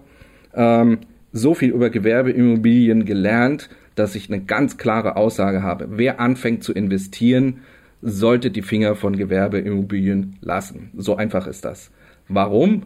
ähm, 0.53 0.99
so 1.31 1.53
viel 1.53 1.71
über 1.71 1.89
Gewerbeimmobilien 1.89 3.05
gelernt, 3.05 3.69
dass 3.95 4.15
ich 4.15 4.29
eine 4.29 4.43
ganz 4.43 4.77
klare 4.77 5.15
Aussage 5.15 5.63
habe. 5.63 5.87
Wer 5.91 6.19
anfängt 6.19 6.63
zu 6.63 6.73
investieren, 6.73 7.61
sollte 8.01 8.51
die 8.51 8.61
Finger 8.61 8.95
von 8.95 9.15
Gewerbeimmobilien 9.17 10.37
lassen. 10.41 10.91
So 10.95 11.15
einfach 11.15 11.47
ist 11.47 11.65
das. 11.65 11.91
Warum? 12.27 12.83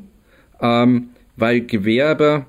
Ähm, 0.62 1.10
weil 1.36 1.62
Gewerbe 1.62 2.45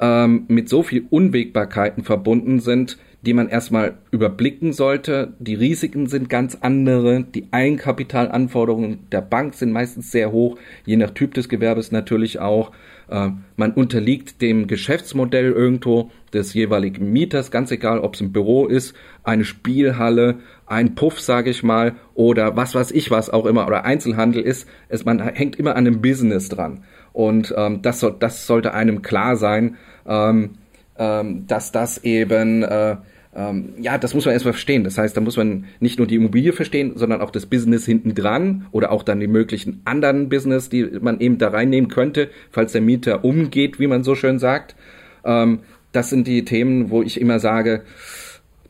ähm, 0.00 0.44
mit 0.48 0.68
so 0.68 0.82
viel 0.82 1.06
Unwägbarkeiten 1.10 2.04
verbunden 2.04 2.60
sind, 2.60 2.98
die 3.24 3.34
man 3.34 3.48
erstmal 3.48 3.94
überblicken 4.10 4.72
sollte. 4.72 5.34
Die 5.38 5.54
Risiken 5.54 6.06
sind 6.06 6.28
ganz 6.28 6.58
andere. 6.60 7.24
Die 7.24 7.48
Eigenkapitalanforderungen 7.50 9.06
der 9.10 9.22
Bank 9.22 9.54
sind 9.54 9.72
meistens 9.72 10.10
sehr 10.10 10.30
hoch, 10.30 10.58
je 10.84 10.96
nach 10.96 11.10
Typ 11.10 11.34
des 11.34 11.48
Gewerbes 11.48 11.90
natürlich 11.92 12.38
auch. 12.38 12.72
Äh, 13.08 13.30
man 13.56 13.72
unterliegt 13.72 14.42
dem 14.42 14.66
Geschäftsmodell 14.66 15.52
irgendwo 15.52 16.10
des 16.32 16.54
jeweiligen 16.54 17.12
Mieters, 17.12 17.50
ganz 17.50 17.70
egal, 17.70 18.00
ob 18.00 18.14
es 18.14 18.20
ein 18.20 18.32
Büro 18.32 18.66
ist, 18.66 18.94
eine 19.22 19.44
Spielhalle, 19.44 20.36
ein 20.66 20.94
Puff, 20.94 21.20
sage 21.20 21.50
ich 21.50 21.62
mal, 21.62 21.94
oder 22.14 22.56
was 22.56 22.74
weiß 22.74 22.90
ich 22.90 23.10
was 23.10 23.30
auch 23.30 23.46
immer, 23.46 23.66
oder 23.66 23.84
Einzelhandel 23.84 24.42
ist. 24.42 24.68
Es, 24.88 25.04
man 25.04 25.20
hängt 25.20 25.56
immer 25.56 25.76
an 25.76 25.86
einem 25.86 26.02
Business 26.02 26.48
dran. 26.48 26.84
Und 27.12 27.54
ähm, 27.56 27.80
das, 27.82 28.00
soll, 28.00 28.16
das 28.18 28.46
sollte 28.46 28.74
einem 28.74 29.02
klar 29.02 29.36
sein, 29.36 29.76
ähm, 30.06 30.56
ähm, 30.98 31.46
dass 31.46 31.72
das 31.72 32.02
eben 32.04 32.62
äh, 32.62 32.96
ähm, 33.34 33.74
ja, 33.80 33.98
das 33.98 34.14
muss 34.14 34.24
man 34.24 34.32
erstmal 34.32 34.52
verstehen. 34.52 34.84
Das 34.84 34.96
heißt, 34.96 35.16
da 35.16 35.20
muss 35.20 35.36
man 35.36 35.64
nicht 35.80 35.98
nur 35.98 36.06
die 36.06 36.16
Immobilie 36.16 36.52
verstehen, 36.52 36.92
sondern 36.96 37.20
auch 37.20 37.30
das 37.30 37.46
Business 37.46 37.84
hinten 37.84 38.14
dran 38.14 38.66
oder 38.70 38.92
auch 38.92 39.02
dann 39.02 39.20
die 39.20 39.26
möglichen 39.26 39.80
anderen 39.84 40.28
Business, 40.28 40.68
die 40.68 40.84
man 41.00 41.20
eben 41.20 41.38
da 41.38 41.48
reinnehmen 41.48 41.90
könnte, 41.90 42.30
falls 42.50 42.72
der 42.72 42.80
Mieter 42.80 43.24
umgeht, 43.24 43.80
wie 43.80 43.86
man 43.86 44.04
so 44.04 44.14
schön 44.14 44.38
sagt. 44.38 44.76
Ähm, 45.24 45.60
das 45.92 46.10
sind 46.10 46.26
die 46.26 46.44
Themen, 46.44 46.90
wo 46.90 47.02
ich 47.02 47.20
immer 47.20 47.38
sage, 47.38 47.82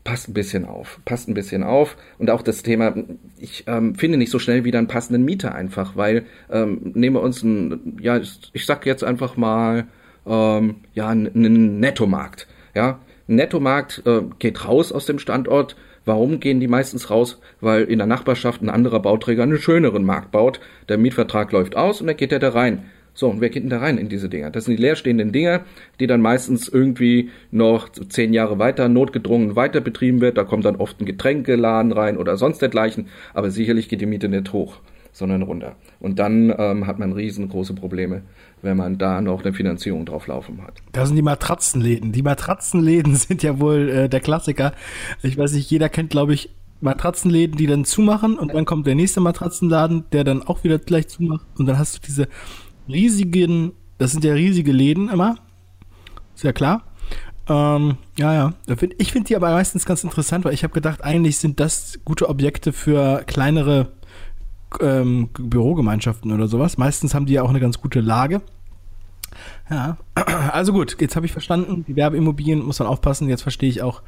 passt 0.03 0.29
ein 0.29 0.33
bisschen 0.33 0.65
auf, 0.65 0.99
passt 1.05 1.27
ein 1.27 1.33
bisschen 1.33 1.63
auf. 1.63 1.97
Und 2.17 2.29
auch 2.29 2.41
das 2.41 2.63
Thema, 2.63 2.95
ich 3.37 3.65
ähm, 3.67 3.95
finde 3.95 4.17
nicht 4.17 4.31
so 4.31 4.39
schnell 4.39 4.63
wieder 4.63 4.79
einen 4.79 4.87
passenden 4.87 5.25
Mieter 5.25 5.53
einfach, 5.53 5.95
weil 5.95 6.25
ähm, 6.51 6.91
nehmen 6.93 7.15
wir 7.15 7.21
uns 7.21 7.43
ein, 7.43 7.97
ja, 8.01 8.17
ich 8.17 8.65
sag 8.65 8.85
jetzt 8.85 9.03
einfach 9.03 9.37
mal, 9.37 9.85
ähm, 10.27 10.75
ja, 10.93 11.09
einen 11.09 11.79
Nettomarkt. 11.79 12.47
Ja, 12.75 12.99
Nettomarkt 13.27 14.03
äh, 14.05 14.21
geht 14.39 14.67
raus 14.67 14.91
aus 14.91 15.05
dem 15.05 15.19
Standort. 15.19 15.75
Warum 16.05 16.39
gehen 16.39 16.59
die 16.59 16.67
meistens 16.67 17.09
raus? 17.09 17.39
Weil 17.61 17.83
in 17.85 17.97
der 17.97 18.07
Nachbarschaft 18.07 18.61
ein 18.61 18.69
anderer 18.69 18.99
Bauträger 18.99 19.43
einen 19.43 19.57
schöneren 19.57 20.03
Markt 20.03 20.31
baut. 20.31 20.59
Der 20.87 20.97
Mietvertrag 20.97 21.51
läuft 21.51 21.75
aus 21.75 22.01
und 22.01 22.07
dann 22.07 22.17
geht 22.17 22.31
er 22.31 22.39
da 22.39 22.49
rein. 22.49 22.85
So, 23.17 23.29
und 23.29 23.39
wer 23.39 23.49
geht 23.49 23.63
denn 23.63 23.69
da 23.69 23.79
rein 23.79 23.97
in 23.97 24.09
diese 24.09 24.27
Dinger? 24.27 24.51
Das 24.51 24.65
sind 24.65 24.77
die 24.77 24.81
leerstehenden 24.81 25.31
Dinger, 25.31 25.61
die 26.01 26.05
dann 26.05 26.19
meistens 26.19 26.67
irgendwie 26.67 27.29
noch 27.49 27.87
zehn 27.89 28.33
Jahre 28.33 28.59
weiter 28.59 28.89
notgedrungen 28.89 29.55
weiter 29.55 29.79
betrieben 29.79 30.19
wird. 30.19 30.37
Da 30.37 30.43
kommt 30.43 30.65
dann 30.65 30.75
oft 30.75 30.99
ein 30.99 31.05
Getränkeladen 31.05 31.93
rein 31.93 32.17
oder 32.17 32.35
sonst 32.35 32.61
dergleichen. 32.61 33.07
Aber 33.33 33.51
sicherlich 33.51 33.87
geht 33.87 34.01
die 34.01 34.05
Miete 34.05 34.27
nicht 34.27 34.51
hoch, 34.51 34.81
sondern 35.15 35.43
runter. 35.43 35.77
Und 36.01 36.19
dann 36.19 36.53
ähm, 36.57 36.87
hat 36.87 36.99
man 36.99 37.13
riesengroße 37.13 37.73
Probleme, 37.73 38.23
wenn 38.61 38.75
man 38.75 38.97
da 38.97 39.21
noch 39.21 39.43
eine 39.43 39.53
Finanzierung 39.53 40.05
drauf 40.05 40.27
laufen 40.27 40.61
hat. 40.61 40.73
Das 40.91 41.07
sind 41.07 41.15
die 41.15 41.21
Matratzenläden. 41.21 42.11
Die 42.11 42.21
Matratzenläden 42.21 43.15
sind 43.15 43.41
ja 43.41 43.59
wohl 43.59 43.89
äh, 43.89 44.09
der 44.09 44.19
Klassiker. 44.19 44.73
Ich 45.23 45.37
weiß 45.37 45.53
nicht, 45.53 45.71
jeder 45.71 45.87
kennt, 45.87 46.09
glaube 46.09 46.33
ich, 46.33 46.49
Matratzenläden, 46.81 47.55
die 47.55 47.65
dann 47.65 47.85
zumachen 47.85 48.37
und 48.37 48.53
dann 48.53 48.65
kommt 48.65 48.85
der 48.85 48.95
nächste 48.95 49.21
Matratzenladen, 49.21 50.03
der 50.11 50.25
dann 50.25 50.43
auch 50.43 50.65
wieder 50.65 50.77
gleich 50.77 51.07
zumacht 51.07 51.47
und 51.57 51.65
dann 51.65 51.79
hast 51.79 51.95
du 51.95 51.99
diese 52.05 52.27
riesigen, 52.89 53.71
das 53.97 54.11
sind 54.11 54.25
ja 54.25 54.33
riesige 54.33 54.73
Läden 54.73 55.07
immer. 55.07 55.35
Ist 56.35 56.43
ja 56.43 56.51
klar. 56.51 56.83
Ähm, 57.47 57.95
ja, 58.17 58.33
ja. 58.33 58.53
Ich 58.97 59.13
finde 59.13 59.29
die 59.29 59.37
aber 59.37 59.51
meistens 59.51 59.85
ganz 59.85 60.03
interessant, 60.03 60.43
weil 60.43 60.53
ich 60.53 60.63
habe 60.63 60.73
gedacht, 60.73 61.01
eigentlich 61.03 61.37
sind 61.37 61.61
das 61.61 61.99
gute 62.03 62.27
Objekte 62.27 62.73
für 62.73 63.23
kleinere 63.25 63.93
ähm, 64.79 65.29
Bürogemeinschaften 65.33 66.31
oder 66.31 66.47
sowas. 66.47 66.77
Meistens 66.77 67.13
haben 67.13 67.25
die 67.25 67.33
ja 67.33 67.43
auch 67.43 67.49
eine 67.49 67.59
ganz 67.59 67.79
gute 67.79 68.01
Lage. 68.01 68.41
Ja, 69.69 69.97
also 70.51 70.73
gut, 70.73 70.97
jetzt 70.99 71.15
habe 71.15 71.25
ich 71.25 71.31
verstanden, 71.31 71.85
die 71.87 71.95
Werbeimmobilien 71.95 72.63
muss 72.63 72.79
man 72.79 72.87
aufpassen. 72.87 73.29
Jetzt 73.29 73.41
verstehe 73.41 73.69
ich 73.69 73.81
auch 73.81 74.01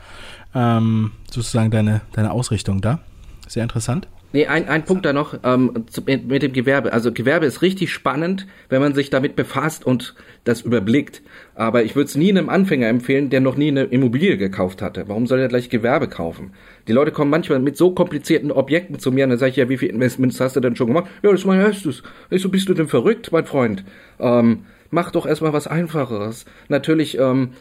ähm, 0.53 1.11
sozusagen 1.29 1.71
deine, 1.71 2.01
deine 2.13 2.31
Ausrichtung 2.31 2.81
da. 2.81 2.99
Sehr 3.47 3.63
interessant. 3.63 4.07
Nee, 4.33 4.45
ein, 4.47 4.67
ein 4.67 4.83
Punkt 4.83 5.05
da 5.05 5.13
noch 5.13 5.39
ähm, 5.43 5.85
mit 6.05 6.43
dem 6.43 6.51
Gewerbe. 6.51 6.91
Also 6.91 7.13
Gewerbe 7.13 7.45
ist 7.45 7.61
richtig 7.61 7.93
spannend, 7.93 8.45
wenn 8.67 8.81
man 8.81 8.93
sich 8.93 9.09
damit 9.09 9.37
befasst 9.37 9.85
und 9.85 10.15
das 10.43 10.61
überblickt. 10.61 11.21
Aber 11.55 11.83
ich 11.83 11.95
würde 11.95 12.07
es 12.07 12.15
nie 12.15 12.29
einem 12.29 12.49
Anfänger 12.49 12.87
empfehlen, 12.87 13.29
der 13.29 13.39
noch 13.39 13.55
nie 13.55 13.69
eine 13.69 13.85
Immobilie 13.85 14.37
gekauft 14.37 14.81
hatte. 14.81 15.05
Warum 15.07 15.27
soll 15.27 15.39
er 15.39 15.47
gleich 15.47 15.69
Gewerbe 15.69 16.09
kaufen? 16.09 16.51
Die 16.89 16.91
Leute 16.91 17.11
kommen 17.11 17.31
manchmal 17.31 17.59
mit 17.59 17.77
so 17.77 17.91
komplizierten 17.91 18.51
Objekten 18.51 18.99
zu 18.99 19.13
mir 19.13 19.23
und 19.23 19.29
dann 19.29 19.39
sage 19.39 19.51
ich, 19.51 19.55
ja, 19.55 19.69
wie 19.69 19.77
viele 19.77 19.93
Investments 19.93 20.41
hast 20.41 20.57
du 20.57 20.59
denn 20.59 20.75
schon 20.75 20.87
gemacht? 20.87 21.09
Ja, 21.23 21.31
das 21.31 21.41
ist 21.41 21.45
mein 21.45 21.61
erstes. 21.61 22.03
Ich 22.29 22.41
so, 22.41 22.49
bist 22.49 22.67
du 22.67 22.73
denn 22.73 22.87
verrückt, 22.87 23.31
mein 23.31 23.45
Freund? 23.45 23.85
Ähm, 24.19 24.65
mach 24.91 25.11
doch 25.11 25.25
erstmal 25.25 25.53
was 25.53 25.67
Einfacheres. 25.67 26.45
Natürlich 26.67 27.17
ähm, 27.17 27.51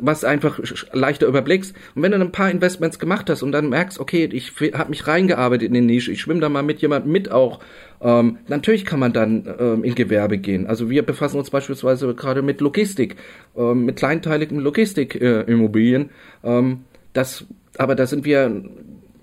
was 0.00 0.24
einfach 0.24 0.58
leichter 0.92 1.26
überblickst. 1.26 1.74
Und 1.94 2.02
wenn 2.02 2.12
du 2.12 2.20
ein 2.20 2.32
paar 2.32 2.50
Investments 2.50 2.98
gemacht 2.98 3.28
hast 3.28 3.42
und 3.42 3.52
dann 3.52 3.68
merkst, 3.68 3.98
okay, 3.98 4.28
ich 4.32 4.52
habe 4.72 4.90
mich 4.90 5.06
reingearbeitet 5.06 5.68
in 5.68 5.74
den 5.74 5.86
Nische, 5.86 6.12
ich 6.12 6.20
schwimme 6.20 6.40
da 6.40 6.48
mal 6.48 6.62
mit 6.62 6.80
jemandem 6.80 7.12
mit 7.12 7.30
auch, 7.30 7.60
ähm, 8.00 8.38
natürlich 8.48 8.84
kann 8.84 9.00
man 9.00 9.12
dann 9.12 9.48
ähm, 9.58 9.84
in 9.84 9.94
Gewerbe 9.94 10.38
gehen. 10.38 10.66
Also 10.66 10.88
wir 10.90 11.04
befassen 11.04 11.38
uns 11.38 11.50
beispielsweise 11.50 12.14
gerade 12.14 12.42
mit 12.42 12.60
Logistik, 12.60 13.16
ähm, 13.56 13.84
mit 13.84 13.96
kleinteiligen 13.96 14.58
Logistikimmobilien. 14.58 16.10
Äh, 16.42 16.58
ähm, 16.58 16.84
das, 17.12 17.44
aber 17.76 17.94
da 17.94 18.06
sind 18.06 18.24
wir 18.24 18.62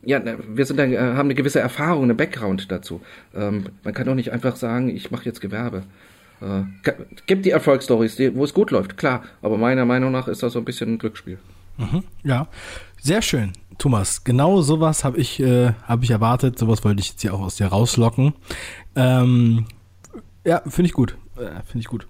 ja, 0.07 0.21
wir 0.23 0.65
sind 0.65 0.77
dann, 0.77 0.93
äh, 0.93 0.97
haben 0.97 1.27
eine 1.27 1.35
gewisse 1.35 1.59
Erfahrung, 1.59 2.05
eine 2.05 2.15
Background 2.15 2.71
dazu. 2.71 3.01
Ähm, 3.35 3.65
man 3.83 3.93
kann 3.93 4.05
doch 4.05 4.15
nicht 4.15 4.31
einfach 4.31 4.55
sagen, 4.55 4.87
ich 4.87 5.11
mache 5.11 5.25
jetzt 5.25 5.41
Gewerbe. 5.41 5.83
Äh, 6.41 6.63
gibt 7.25 7.45
die 7.45 7.51
Erfolgsstories, 7.51 8.19
wo 8.33 8.43
es 8.43 8.53
gut 8.53 8.71
läuft, 8.71 8.97
klar. 8.97 9.23
Aber 9.41 9.57
meiner 9.57 9.85
Meinung 9.85 10.11
nach 10.11 10.27
ist 10.27 10.43
das 10.43 10.53
so 10.53 10.59
ein 10.59 10.65
bisschen 10.65 10.93
ein 10.93 10.97
Glücksspiel. 10.97 11.39
Mhm, 11.77 12.03
ja, 12.23 12.47
sehr 13.01 13.21
schön, 13.21 13.53
Thomas. 13.77 14.23
Genau 14.23 14.61
sowas 14.61 15.03
habe 15.03 15.17
ich, 15.17 15.39
äh, 15.39 15.73
hab 15.87 16.03
ich 16.03 16.11
erwartet. 16.11 16.57
Sowas 16.57 16.83
wollte 16.83 17.01
ich 17.01 17.09
jetzt 17.09 17.21
hier 17.21 17.33
auch 17.33 17.41
aus 17.41 17.55
dir 17.55 17.67
rauslocken. 17.67 18.33
Ähm, 18.95 19.65
ja, 20.43 20.61
finde 20.67 20.87
ich 20.87 20.93
gut. 20.93 21.17
Äh, 21.35 21.61
finde 21.65 21.79
ich 21.79 21.87
gut. 21.87 22.07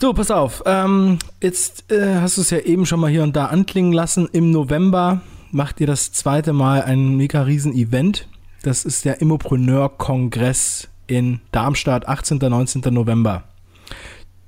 So, 0.00 0.12
pass 0.12 0.30
auf. 0.30 0.62
Ähm, 0.66 1.18
jetzt 1.42 1.90
äh, 1.90 2.16
hast 2.16 2.36
du 2.36 2.42
es 2.42 2.50
ja 2.50 2.58
eben 2.58 2.84
schon 2.84 3.00
mal 3.00 3.10
hier 3.10 3.22
und 3.22 3.34
da 3.34 3.46
anklingen 3.46 3.92
lassen. 3.92 4.28
Im 4.30 4.50
November 4.50 5.22
macht 5.52 5.80
ihr 5.80 5.86
das 5.86 6.12
zweite 6.12 6.52
Mal 6.52 6.82
ein 6.82 7.16
mega 7.16 7.42
riesen 7.42 7.72
Event. 7.72 8.28
Das 8.62 8.84
ist 8.84 9.06
der 9.06 9.22
Immopreneur-Kongress 9.22 10.88
in 11.06 11.40
Darmstadt, 11.52 12.08
18. 12.08 12.38
19. 12.38 12.82
November. 12.92 13.44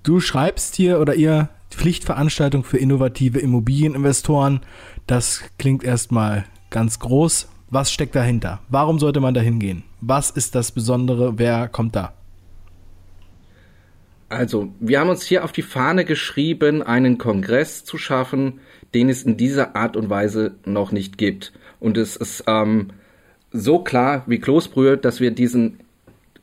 Du 0.03 0.21
schreibst 0.21 0.77
hier 0.77 1.01
oder 1.01 1.15
ihr 1.15 1.49
Pflichtveranstaltung 1.71 2.65
für 2.65 2.79
innovative 2.79 3.39
Immobilieninvestoren. 3.39 4.61
Das 5.07 5.43
klingt 5.59 5.85
erstmal 5.85 6.45
ganz 6.71 6.99
groß. 6.99 7.49
Was 7.71 7.93
steckt 7.93 8.15
dahinter? 8.15 8.61
Warum 8.69 8.99
sollte 8.99 9.21
man 9.21 9.35
da 9.35 9.41
hingehen? 9.41 9.83
Was 10.01 10.31
ist 10.31 10.55
das 10.55 10.73
Besondere? 10.73 11.39
Wer 11.39 11.69
kommt 11.69 11.95
da? 11.97 12.15
Also, 14.31 14.73
wir 14.79 15.01
haben 15.01 15.09
uns 15.09 15.23
hier 15.23 15.45
auf 15.45 15.53
die 15.53 15.63
Fahne 15.63 16.05
geschrieben, 16.05 16.83
einen 16.83 17.19
Kongress 17.19 17.85
zu 17.85 17.97
schaffen, 17.97 18.61
den 18.95 19.09
es 19.09 19.23
in 19.23 19.37
dieser 19.37 19.75
Art 19.77 19.97
und 19.97 20.11
Weise 20.11 20.55
noch 20.65 20.93
nicht 20.93 21.19
gibt. 21.19 21.53
Und 21.81 21.97
es 21.97 22.17
ist 22.17 22.45
ähm, 22.47 22.89
so 23.53 23.79
klar 23.79 24.25
wie 24.27 24.39
Kloßbrühe, 24.39 24.99
dass 24.99 25.21
wir 25.21 25.31
diesen 25.31 25.81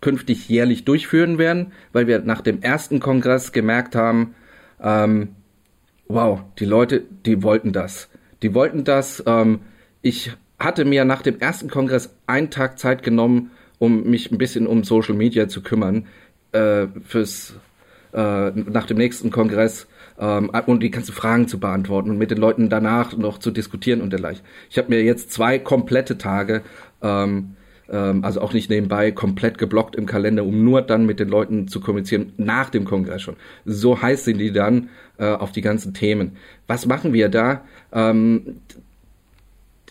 künftig 0.06 0.48
jährlich 0.50 0.86
durchführen 0.86 1.39
werden, 1.39 1.72
weil 1.91 2.06
wir 2.06 2.20
nach 2.20 2.41
dem 2.41 2.62
ersten 2.62 3.00
Kongress 3.00 3.52
gemerkt 3.52 3.96
haben, 3.96 4.36
ähm, 4.80 5.30
wow, 6.08 6.41
die 6.60 6.65
Leute, 6.65 7.02
die 7.26 7.41
wollten 7.41 7.74
das. 7.74 8.08
Die 8.44 8.54
wollten 8.54 8.84
das. 8.84 9.24
Ähm, 9.26 9.62
ich 10.04 10.32
hatte 10.60 10.86
mir 10.86 11.06
nach 11.06 11.24
dem 11.24 11.39
ersten 11.39 11.72
Kongress 11.72 12.15
einen 12.28 12.52
Tag 12.52 12.78
Zeit 12.78 13.02
genommen, 13.02 13.50
um 13.80 14.04
mich 14.04 14.32
ein 14.32 14.38
bisschen 14.38 14.68
um 14.68 14.84
Social 14.84 15.15
Media 15.15 15.48
zu 15.48 15.63
kümmern, 15.63 16.06
äh, 16.52 16.86
fürs, 17.04 17.56
äh, 18.13 18.52
nach 18.52 18.86
dem 18.86 18.98
nächsten 18.98 19.32
Kongress 19.32 19.88
ähm, 20.20 20.52
und 20.68 20.84
die 20.84 20.91
ganzen 20.91 21.15
Fragen 21.15 21.48
zu 21.48 21.60
beantworten 21.60 22.12
und 22.12 22.20
mit 22.20 22.30
den 22.30 22.38
Leuten 22.38 22.70
danach 22.70 23.18
noch 23.18 23.39
zu 23.39 23.50
diskutieren 23.50 24.02
und 24.02 24.12
dergleichen. 24.12 24.46
Ich 24.70 24.78
habe 24.78 24.89
mir 24.89 25.02
jetzt 25.02 25.32
zwei 25.32 25.58
komplette 25.58 26.20
Tage 26.20 26.62
ähm, 27.02 27.56
also 27.93 28.41
auch 28.41 28.54
nicht 28.54 28.69
nebenbei 28.69 29.12
komplett 29.12 29.58
geblockt 29.58 29.95
im 29.95 30.06
Kalender, 30.06 30.43
um 30.43 30.63
nur 30.63 30.82
dann 30.82 31.06
mit 31.06 31.19
den 31.19 31.30
Leuten 31.30 31.67
zu 31.67 31.80
kommunizieren 31.80 32.34
nach 32.38 32.69
dem 32.69 32.86
Kongress 32.86 33.21
schon. 33.21 33.36
So 33.65 34.02
heiß 34.02 34.26
sind 34.26 34.39
die 34.39 34.52
dann 34.52 34.89
äh, 35.17 35.26
auf 35.26 35.52
die 35.52 35.62
ganzen 35.62 35.93
Themen. 35.93 36.38
Was 36.67 36.86
machen 36.86 37.13
wir 37.13 37.30
da? 37.30 37.63
Ähm, 37.91 38.58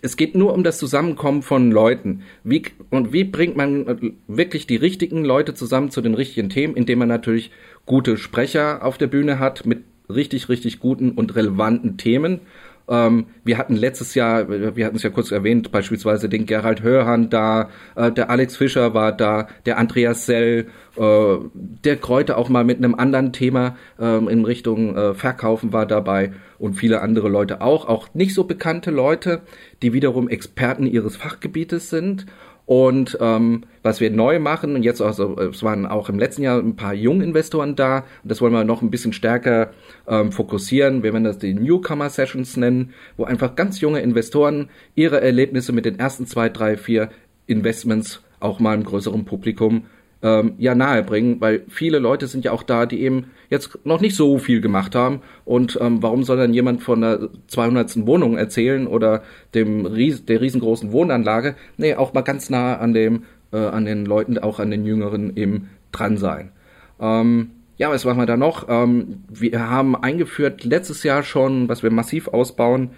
es 0.01 0.17
geht 0.17 0.35
nur 0.35 0.53
um 0.53 0.63
das 0.63 0.77
Zusammenkommen 0.77 1.41
von 1.41 1.71
Leuten. 1.71 2.21
Wie, 2.43 2.63
und 2.91 3.11
wie 3.11 3.23
bringt 3.23 3.57
man 3.57 3.87
äh, 3.87 4.11
wirklich 4.27 4.67
die 4.67 4.75
richtigen 4.75 5.23
Leute 5.23 5.53
zusammen 5.53 5.89
zu 5.89 6.01
den 6.01 6.13
richtigen 6.13 6.49
Themen, 6.49 6.75
indem 6.75 6.99
man 6.99 7.07
natürlich 7.07 7.51
gute 7.85 8.17
Sprecher 8.17 8.83
auf 8.83 8.97
der 8.97 9.07
Bühne 9.07 9.39
hat 9.39 9.65
mit 9.65 9.83
richtig, 10.09 10.49
richtig 10.49 10.79
guten 10.79 11.11
und 11.11 11.35
relevanten 11.35 11.97
Themen 11.97 12.41
ähm, 12.87 13.27
wir 13.43 13.57
hatten 13.57 13.75
letztes 13.75 14.15
Jahr, 14.15 14.47
wir 14.49 14.85
hatten 14.85 14.95
es 14.95 15.03
ja 15.03 15.09
kurz 15.09 15.31
erwähnt, 15.31 15.71
beispielsweise 15.71 16.29
den 16.29 16.45
Gerald 16.45 16.83
Hörhan 16.83 17.29
da, 17.29 17.69
äh, 17.95 18.11
der 18.11 18.29
Alex 18.29 18.57
Fischer 18.57 18.93
war 18.93 19.11
da, 19.11 19.47
der 19.65 19.77
Andreas 19.77 20.25
Sell, 20.25 20.67
äh, 20.97 21.37
der 21.53 21.97
Kräuter 21.97 22.37
auch 22.37 22.49
mal 22.49 22.63
mit 22.63 22.77
einem 22.77 22.95
anderen 22.95 23.33
Thema 23.33 23.75
äh, 23.99 24.17
in 24.31 24.45
Richtung 24.45 24.95
äh, 24.95 25.13
Verkaufen 25.13 25.73
war 25.73 25.85
dabei 25.85 26.33
und 26.59 26.75
viele 26.75 27.01
andere 27.01 27.29
Leute 27.29 27.61
auch, 27.61 27.87
auch 27.87 28.13
nicht 28.13 28.33
so 28.33 28.43
bekannte 28.43 28.91
Leute, 28.91 29.41
die 29.81 29.93
wiederum 29.93 30.29
Experten 30.29 30.85
ihres 30.85 31.15
Fachgebietes 31.15 31.89
sind 31.89 32.25
und 32.65 33.17
ähm, 33.21 33.63
was 33.83 34.01
wir 34.01 34.09
neu 34.09 34.39
machen, 34.39 34.75
und 34.75 34.83
jetzt 34.83 35.01
also, 35.01 35.37
es 35.37 35.61
waren 35.61 35.85
auch 35.85 36.09
im 36.09 36.17
letzten 36.17 36.41
Jahr 36.41 36.59
ein 36.59 36.75
paar 36.75 36.93
Junginvestoren 36.93 37.75
da, 37.75 37.99
und 38.23 38.31
das 38.31 38.41
wollen 38.41 38.53
wir 38.53 38.63
noch 38.63 38.81
ein 38.81 38.89
bisschen 38.89 39.13
stärker 39.13 39.71
ähm, 40.07 40.31
fokussieren. 40.31 41.03
Wir 41.03 41.13
werden 41.13 41.25
das 41.25 41.37
die 41.37 41.53
Newcomer 41.53 42.09
Sessions 42.09 42.57
nennen, 42.57 42.93
wo 43.17 43.25
einfach 43.25 43.55
ganz 43.55 43.81
junge 43.81 44.01
Investoren 44.01 44.69
ihre 44.95 45.21
Erlebnisse 45.21 45.73
mit 45.73 45.85
den 45.85 45.99
ersten 45.99 46.25
zwei, 46.25 46.49
drei, 46.49 46.75
vier 46.77 47.09
Investments 47.45 48.23
auch 48.39 48.59
mal 48.59 48.75
im 48.75 48.83
größeren 48.83 49.25
Publikum 49.25 49.85
ähm, 50.25 50.55
ja 50.57 50.73
nahebringen, 50.73 51.39
weil 51.39 51.61
viele 51.67 51.99
Leute 51.99 52.25
sind 52.25 52.43
ja 52.43 52.51
auch 52.51 52.63
da, 52.63 52.87
die 52.87 53.01
eben 53.01 53.25
jetzt 53.51 53.77
noch 53.85 54.01
nicht 54.01 54.15
so 54.15 54.39
viel 54.39 54.59
gemacht 54.59 54.95
haben. 54.95 55.21
Und 55.45 55.77
ähm, 55.79 56.01
warum 56.01 56.23
soll 56.23 56.37
dann 56.37 56.51
jemand 56.51 56.81
von 56.81 57.01
der 57.01 57.29
200. 57.45 58.07
Wohnung 58.07 58.35
erzählen 58.35 58.87
oder 58.87 59.21
dem 59.53 59.85
Ries 59.85 60.25
der 60.25 60.41
riesengroßen 60.41 60.91
Wohnanlage? 60.91 61.53
Nee, 61.77 61.93
auch 61.93 62.13
mal 62.13 62.21
ganz 62.21 62.49
nah 62.49 62.77
an 62.77 62.93
dem, 62.93 63.25
äh, 63.53 63.57
an 63.57 63.85
den 63.85 64.07
Leuten, 64.07 64.39
auch 64.39 64.59
an 64.59 64.71
den 64.71 64.83
Jüngeren 64.83 65.37
eben 65.37 65.69
dran 65.91 66.17
sein. 66.17 66.51
Ähm, 66.99 67.51
ja, 67.77 67.91
was 67.91 68.03
machen 68.03 68.17
wir 68.17 68.25
da 68.25 68.35
noch? 68.35 68.67
Ähm, 68.67 69.25
wir 69.29 69.69
haben 69.69 69.95
eingeführt 69.95 70.63
letztes 70.63 71.03
Jahr 71.03 71.21
schon, 71.21 71.69
was 71.69 71.83
wir 71.83 71.91
massiv 71.91 72.29
ausbauen, 72.29 72.89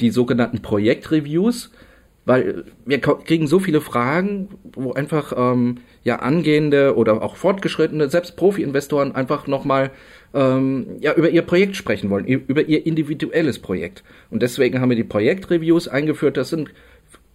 die 0.00 0.10
sogenannten 0.10 0.60
Projektreviews, 0.60 1.70
weil 2.26 2.64
wir 2.84 3.00
kriegen 3.00 3.46
so 3.46 3.60
viele 3.60 3.80
Fragen, 3.80 4.48
wo 4.74 4.92
einfach 4.92 5.32
ähm, 5.36 5.78
ja 6.02 6.16
angehende 6.16 6.96
oder 6.96 7.22
auch 7.22 7.36
fortgeschrittene, 7.36 8.10
selbst 8.10 8.36
Profi-Investoren 8.36 9.14
einfach 9.14 9.46
nochmal 9.46 9.92
ähm, 10.34 10.96
ja 11.00 11.14
über 11.14 11.30
ihr 11.30 11.42
Projekt 11.42 11.76
sprechen 11.76 12.10
wollen, 12.10 12.26
über 12.26 12.62
ihr 12.62 12.84
individuelles 12.84 13.60
Projekt. 13.60 14.02
Und 14.30 14.42
deswegen 14.42 14.80
haben 14.80 14.90
wir 14.90 14.96
die 14.96 15.04
Projektreviews 15.04 15.86
eingeführt. 15.86 16.36
Das 16.36 16.48
sind 16.48 16.70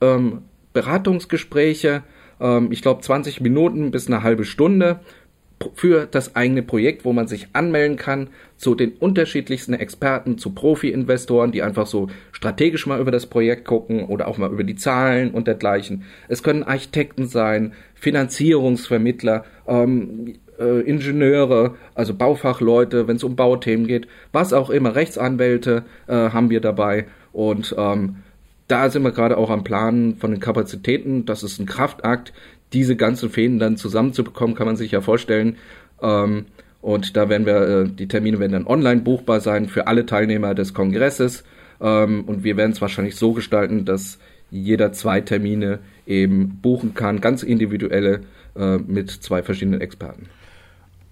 ähm, 0.01 0.43
Beratungsgespräche, 0.73 2.03
ähm, 2.41 2.71
ich 2.71 2.81
glaube 2.81 3.01
20 3.01 3.39
Minuten 3.39 3.91
bis 3.91 4.07
eine 4.07 4.23
halbe 4.23 4.43
Stunde 4.43 4.99
für 5.75 6.07
das 6.09 6.35
eigene 6.35 6.63
Projekt, 6.63 7.05
wo 7.05 7.13
man 7.13 7.27
sich 7.27 7.47
anmelden 7.53 7.97
kann 7.97 8.29
zu 8.57 8.75
den 8.75 8.91
unterschiedlichsten 8.93 9.73
Experten, 9.73 10.37
zu 10.37 10.51
Profi-Investoren, 10.51 11.51
die 11.51 11.63
einfach 11.63 11.87
so 11.87 12.07
strategisch 12.31 12.85
mal 12.85 12.99
über 12.99 13.11
das 13.11 13.25
Projekt 13.25 13.65
gucken 13.65 14.05
oder 14.05 14.27
auch 14.27 14.37
mal 14.37 14.51
über 14.51 14.63
die 14.63 14.75
Zahlen 14.75 15.31
und 15.31 15.47
dergleichen. 15.47 16.03
Es 16.27 16.43
können 16.43 16.63
Architekten 16.63 17.27
sein, 17.27 17.73
Finanzierungsvermittler, 17.95 19.45
ähm, 19.67 20.35
äh, 20.59 20.81
Ingenieure, 20.81 21.75
also 21.95 22.13
Baufachleute, 22.13 23.07
wenn 23.07 23.15
es 23.15 23.23
um 23.23 23.35
Bauthemen 23.35 23.87
geht, 23.87 24.07
was 24.31 24.53
auch 24.53 24.69
immer, 24.69 24.95
Rechtsanwälte 24.95 25.83
äh, 26.07 26.13
haben 26.13 26.49
wir 26.49 26.61
dabei 26.61 27.07
und 27.33 27.75
ähm, 27.77 28.17
da 28.67 28.89
sind 28.89 29.03
wir 29.03 29.11
gerade 29.11 29.37
auch 29.37 29.49
am 29.49 29.65
Planen 29.65 30.15
von 30.15 30.31
den 30.31 30.39
Kapazitäten. 30.39 31.25
Das 31.25 31.43
ist 31.43 31.59
ein 31.59 31.65
Kraftakt, 31.65 32.31
diese 32.73 32.95
ganzen 32.95 33.29
Fäden 33.29 33.59
dann 33.59 33.77
zusammenzubekommen, 33.77 34.55
kann 34.55 34.67
man 34.67 34.75
sich 34.75 34.91
ja 34.91 35.01
vorstellen. 35.01 35.57
Ähm, 36.01 36.45
und 36.81 37.15
da 37.15 37.29
werden 37.29 37.45
wir, 37.45 37.61
äh, 37.61 37.89
die 37.89 38.07
Termine 38.07 38.39
werden 38.39 38.53
dann 38.53 38.67
online 38.67 39.01
buchbar 39.01 39.39
sein 39.39 39.67
für 39.67 39.87
alle 39.87 40.05
Teilnehmer 40.05 40.55
des 40.55 40.73
Kongresses. 40.73 41.43
Ähm, 41.79 42.23
und 42.25 42.43
wir 42.43 42.57
werden 42.57 42.71
es 42.71 42.81
wahrscheinlich 42.81 43.15
so 43.15 43.33
gestalten, 43.33 43.85
dass 43.85 44.19
jeder 44.49 44.91
zwei 44.91 45.21
Termine 45.21 45.79
eben 46.05 46.59
buchen 46.61 46.93
kann, 46.93 47.21
ganz 47.21 47.43
individuelle 47.43 48.21
äh, 48.55 48.77
mit 48.77 49.09
zwei 49.09 49.43
verschiedenen 49.43 49.81
Experten. 49.81 50.27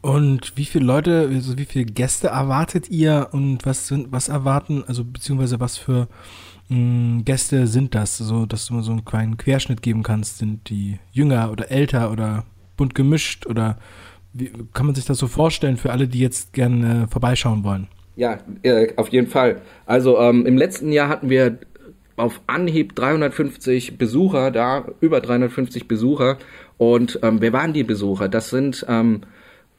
Und 0.02 0.54
wie 0.56 0.66
viele 0.66 0.86
Leute, 0.86 1.30
also 1.34 1.58
wie 1.58 1.66
viele 1.66 1.86
Gäste 1.86 2.28
erwartet 2.28 2.90
ihr 2.90 3.30
und 3.32 3.66
was 3.66 3.88
sind, 3.88 4.12
was 4.12 4.30
erwarten, 4.30 4.84
also 4.88 5.04
beziehungsweise 5.04 5.60
was 5.60 5.78
für 5.78 6.08
mh, 6.70 6.78
hm, 6.78 7.26
Gäste 7.26 7.68
sind 7.68 7.96
das, 7.96 8.18
so 8.18 8.46
dass 8.46 8.68
du 8.68 8.76
mal 8.76 8.84
so 8.84 8.92
einen 8.92 9.06
kleinen 9.06 9.38
Querschnitt 9.38 9.82
geben 9.82 10.04
kannst? 10.04 10.38
Sind 10.38 10.70
die 10.70 11.00
jünger 11.12 11.52
oder 11.52 11.70
älter 11.72 12.12
oder 12.12 12.46
bunt 12.78 12.96
gemischt 12.96 13.46
oder 13.46 13.78
wie 14.34 14.52
kann 14.74 14.86
man 14.86 14.96
sich 14.96 15.06
das 15.06 15.18
so 15.18 15.28
vorstellen 15.28 15.78
für 15.78 15.92
alle, 15.92 16.08
die 16.08 16.20
jetzt 16.20 16.54
gerne 16.54 17.08
vorbeischauen 17.10 17.64
wollen? 17.64 17.88
Ja, 18.16 18.38
äh, 18.64 18.94
auf 18.96 19.10
jeden 19.10 19.28
Fall. 19.28 19.62
Also 19.86 20.20
ähm, 20.20 20.46
im 20.46 20.58
letzten 20.58 20.92
Jahr 20.92 21.10
hatten 21.10 21.30
wir 21.30 21.58
auf 22.18 22.42
Anhieb 22.48 22.96
350 22.96 23.98
Besucher 23.98 24.52
da, 24.52 24.86
über 25.00 25.22
350 25.22 25.88
Besucher. 25.88 26.38
Und 26.78 27.20
ähm, 27.24 27.42
wer 27.42 27.54
waren 27.54 27.74
die 27.74 27.84
Besucher? 27.84 28.28
Das 28.28 28.50
sind 28.50 28.86
ähm, 28.90 29.22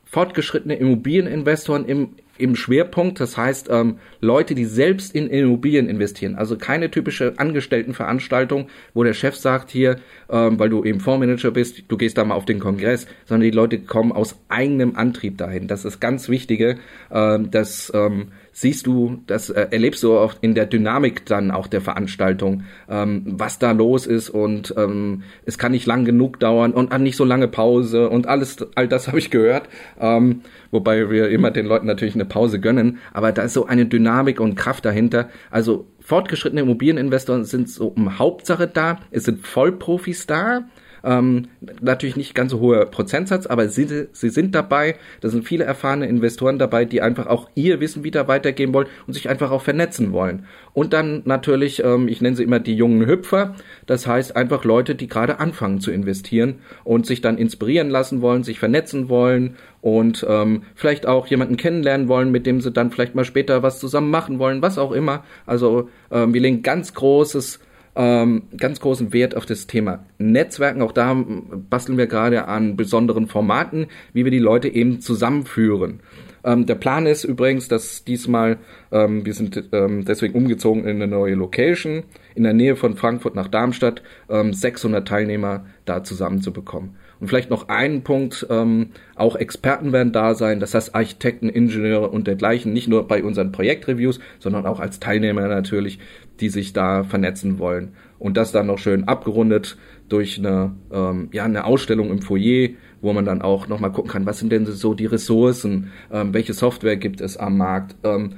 fortgeschrittene 0.04 0.74
Immobilieninvestoren 0.76 1.84
im 1.84 2.10
im 2.40 2.56
Schwerpunkt. 2.56 3.20
Das 3.20 3.36
heißt, 3.36 3.68
ähm, 3.70 3.98
Leute, 4.20 4.54
die 4.54 4.64
selbst 4.64 5.14
in 5.14 5.28
Immobilien 5.28 5.88
investieren. 5.88 6.36
Also 6.36 6.56
keine 6.56 6.90
typische 6.90 7.34
Angestelltenveranstaltung, 7.36 8.68
wo 8.94 9.04
der 9.04 9.14
Chef 9.14 9.36
sagt 9.36 9.70
hier, 9.70 9.96
ähm, 10.28 10.58
weil 10.58 10.70
du 10.70 10.84
eben 10.84 11.00
Fondsmanager 11.00 11.50
bist, 11.50 11.84
du 11.88 11.96
gehst 11.96 12.18
da 12.18 12.24
mal 12.24 12.34
auf 12.34 12.44
den 12.44 12.58
Kongress, 12.58 13.06
sondern 13.24 13.50
die 13.50 13.56
Leute 13.56 13.78
kommen 13.78 14.12
aus 14.12 14.38
eigenem 14.48 14.96
Antrieb 14.96 15.38
dahin. 15.38 15.68
Das 15.68 15.84
ist 15.84 16.00
ganz 16.00 16.28
Wichtige, 16.28 16.78
ähm, 17.10 17.50
dass 17.50 17.92
ähm, 17.94 18.28
siehst 18.52 18.86
du, 18.86 19.20
das 19.26 19.50
äh, 19.50 19.68
erlebst 19.70 20.02
du 20.02 20.16
auch 20.18 20.34
in 20.40 20.54
der 20.54 20.66
Dynamik 20.66 21.26
dann 21.26 21.50
auch 21.50 21.66
der 21.66 21.80
Veranstaltung, 21.80 22.64
ähm, 22.88 23.22
was 23.26 23.58
da 23.58 23.72
los 23.72 24.06
ist 24.06 24.30
und 24.30 24.74
ähm, 24.76 25.22
es 25.44 25.58
kann 25.58 25.72
nicht 25.72 25.86
lang 25.86 26.04
genug 26.04 26.40
dauern 26.40 26.72
und 26.72 26.96
nicht 27.00 27.16
so 27.16 27.24
lange 27.24 27.48
Pause 27.48 28.08
und 28.08 28.26
alles, 28.26 28.56
all 28.74 28.88
das 28.88 29.06
habe 29.08 29.18
ich 29.18 29.30
gehört, 29.30 29.68
ähm, 29.98 30.42
wobei 30.70 31.10
wir 31.10 31.28
immer 31.28 31.50
den 31.50 31.66
Leuten 31.66 31.86
natürlich 31.86 32.14
eine 32.14 32.24
Pause 32.24 32.60
gönnen, 32.60 32.98
aber 33.12 33.32
da 33.32 33.42
ist 33.42 33.54
so 33.54 33.66
eine 33.66 33.86
Dynamik 33.86 34.40
und 34.40 34.56
Kraft 34.56 34.84
dahinter. 34.84 35.28
Also 35.50 35.86
fortgeschrittene 36.00 36.62
Immobilieninvestoren 36.62 37.44
sind 37.44 37.68
so 37.68 37.88
um 37.88 38.18
Hauptsache 38.18 38.66
da, 38.66 38.98
es 39.10 39.24
sind 39.24 39.46
Vollprofis 39.46 40.26
da, 40.26 40.64
ähm, 41.04 41.48
natürlich 41.80 42.16
nicht 42.16 42.34
ganz 42.34 42.50
so 42.52 42.60
hoher 42.60 42.86
Prozentsatz, 42.86 43.46
aber 43.46 43.68
sie, 43.68 44.06
sie 44.12 44.30
sind 44.30 44.54
dabei. 44.54 44.96
Da 45.20 45.28
sind 45.28 45.46
viele 45.46 45.64
erfahrene 45.64 46.06
Investoren 46.06 46.58
dabei, 46.58 46.84
die 46.84 47.02
einfach 47.02 47.26
auch 47.26 47.48
ihr 47.54 47.80
Wissen 47.80 48.04
wieder 48.04 48.28
weitergeben 48.28 48.74
wollen 48.74 48.88
und 49.06 49.14
sich 49.14 49.28
einfach 49.28 49.50
auch 49.50 49.62
vernetzen 49.62 50.12
wollen. 50.12 50.46
Und 50.72 50.92
dann 50.92 51.22
natürlich, 51.24 51.82
ähm, 51.82 52.08
ich 52.08 52.20
nenne 52.20 52.36
sie 52.36 52.44
immer 52.44 52.60
die 52.60 52.74
jungen 52.74 53.06
Hüpfer. 53.06 53.54
Das 53.86 54.06
heißt 54.06 54.36
einfach 54.36 54.64
Leute, 54.64 54.94
die 54.94 55.08
gerade 55.08 55.40
anfangen 55.40 55.80
zu 55.80 55.90
investieren 55.90 56.60
und 56.84 57.06
sich 57.06 57.20
dann 57.20 57.38
inspirieren 57.38 57.90
lassen 57.90 58.20
wollen, 58.20 58.44
sich 58.44 58.58
vernetzen 58.58 59.08
wollen 59.08 59.56
und 59.80 60.26
ähm, 60.28 60.62
vielleicht 60.74 61.06
auch 61.06 61.26
jemanden 61.26 61.56
kennenlernen 61.56 62.08
wollen, 62.08 62.30
mit 62.30 62.46
dem 62.46 62.60
sie 62.60 62.70
dann 62.70 62.90
vielleicht 62.90 63.14
mal 63.14 63.24
später 63.24 63.62
was 63.62 63.80
zusammen 63.80 64.10
machen 64.10 64.38
wollen, 64.38 64.62
was 64.62 64.78
auch 64.78 64.92
immer. 64.92 65.24
Also 65.46 65.88
ähm, 66.10 66.34
wir 66.34 66.40
legen 66.40 66.62
ganz 66.62 66.94
großes 66.94 67.60
ähm, 67.96 68.42
ganz 68.56 68.80
großen 68.80 69.12
Wert 69.12 69.36
auf 69.36 69.46
das 69.46 69.66
Thema 69.66 70.04
Netzwerken. 70.18 70.82
Auch 70.82 70.92
da 70.92 71.14
basteln 71.14 71.98
wir 71.98 72.06
gerade 72.06 72.46
an 72.46 72.76
besonderen 72.76 73.26
Formaten, 73.26 73.86
wie 74.12 74.24
wir 74.24 74.30
die 74.30 74.38
Leute 74.38 74.68
eben 74.68 75.00
zusammenführen. 75.00 76.00
Ähm, 76.44 76.66
der 76.66 76.76
Plan 76.76 77.06
ist 77.06 77.24
übrigens, 77.24 77.68
dass 77.68 78.04
diesmal, 78.04 78.58
ähm, 78.92 79.26
wir 79.26 79.34
sind 79.34 79.62
ähm, 79.72 80.04
deswegen 80.04 80.34
umgezogen 80.34 80.84
in 80.84 80.96
eine 80.96 81.06
neue 81.06 81.34
Location, 81.34 82.04
in 82.34 82.44
der 82.44 82.54
Nähe 82.54 82.76
von 82.76 82.96
Frankfurt 82.96 83.34
nach 83.34 83.48
Darmstadt, 83.48 84.02
600 84.28 85.00
ähm, 85.00 85.04
Teilnehmer 85.04 85.66
da 85.84 86.02
zusammenzubekommen. 86.02 86.96
Und 87.20 87.28
vielleicht 87.28 87.50
noch 87.50 87.68
einen 87.68 88.02
Punkt, 88.02 88.46
ähm, 88.48 88.88
auch 89.14 89.36
Experten 89.36 89.92
werden 89.92 90.12
da 90.12 90.34
sein, 90.34 90.58
das 90.58 90.74
heißt 90.74 90.94
Architekten, 90.94 91.50
Ingenieure 91.50 92.08
und 92.08 92.26
dergleichen, 92.26 92.72
nicht 92.72 92.88
nur 92.88 93.06
bei 93.06 93.22
unseren 93.22 93.52
Projektreviews, 93.52 94.20
sondern 94.38 94.66
auch 94.66 94.80
als 94.80 95.00
Teilnehmer 95.00 95.46
natürlich, 95.46 95.98
die 96.40 96.48
sich 96.48 96.72
da 96.72 97.04
vernetzen 97.04 97.58
wollen. 97.58 97.92
Und 98.18 98.36
das 98.36 98.52
dann 98.52 98.66
noch 98.66 98.78
schön 98.78 99.04
abgerundet 99.04 99.76
durch 100.08 100.38
eine, 100.38 100.74
ähm, 100.92 101.28
ja, 101.32 101.44
eine 101.44 101.64
Ausstellung 101.64 102.10
im 102.10 102.22
Foyer, 102.22 102.70
wo 103.02 103.12
man 103.12 103.24
dann 103.24 103.42
auch 103.42 103.68
nochmal 103.68 103.92
gucken 103.92 104.10
kann, 104.10 104.26
was 104.26 104.38
sind 104.38 104.52
denn 104.52 104.66
so 104.66 104.94
die 104.94 105.06
Ressourcen, 105.06 105.90
ähm, 106.10 106.34
welche 106.34 106.52
Software 106.52 106.96
gibt 106.96 107.20
es 107.20 107.36
am 107.36 107.56
Markt, 107.56 107.96
ähm, 108.04 108.34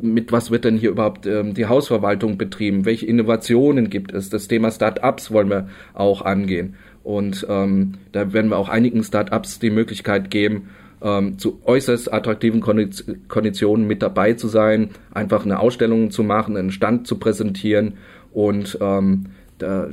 mit 0.00 0.32
was 0.32 0.50
wird 0.50 0.64
denn 0.64 0.76
hier 0.76 0.90
überhaupt 0.90 1.26
ähm, 1.26 1.54
die 1.54 1.66
Hausverwaltung 1.66 2.36
betrieben, 2.38 2.84
welche 2.84 3.06
Innovationen 3.06 3.88
gibt 3.88 4.12
es, 4.12 4.30
das 4.30 4.48
Thema 4.48 4.70
Start-ups 4.70 5.30
wollen 5.30 5.48
wir 5.48 5.68
auch 5.94 6.22
angehen. 6.22 6.74
Und 7.02 7.46
ähm, 7.48 7.94
da 8.12 8.32
werden 8.32 8.50
wir 8.50 8.58
auch 8.58 8.68
einigen 8.68 9.02
Start-ups 9.02 9.58
die 9.58 9.70
Möglichkeit 9.70 10.30
geben, 10.30 10.68
ähm, 11.02 11.38
zu 11.38 11.60
äußerst 11.64 12.12
attraktiven 12.12 12.60
Konditionen 12.60 13.86
mit 13.86 14.02
dabei 14.02 14.34
zu 14.34 14.48
sein, 14.48 14.90
einfach 15.12 15.44
eine 15.44 15.58
Ausstellung 15.58 16.10
zu 16.10 16.22
machen, 16.22 16.56
einen 16.56 16.72
Stand 16.72 17.06
zu 17.06 17.18
präsentieren 17.18 17.94
und 18.32 18.78
ähm, 18.80 19.26
da, 19.60 19.88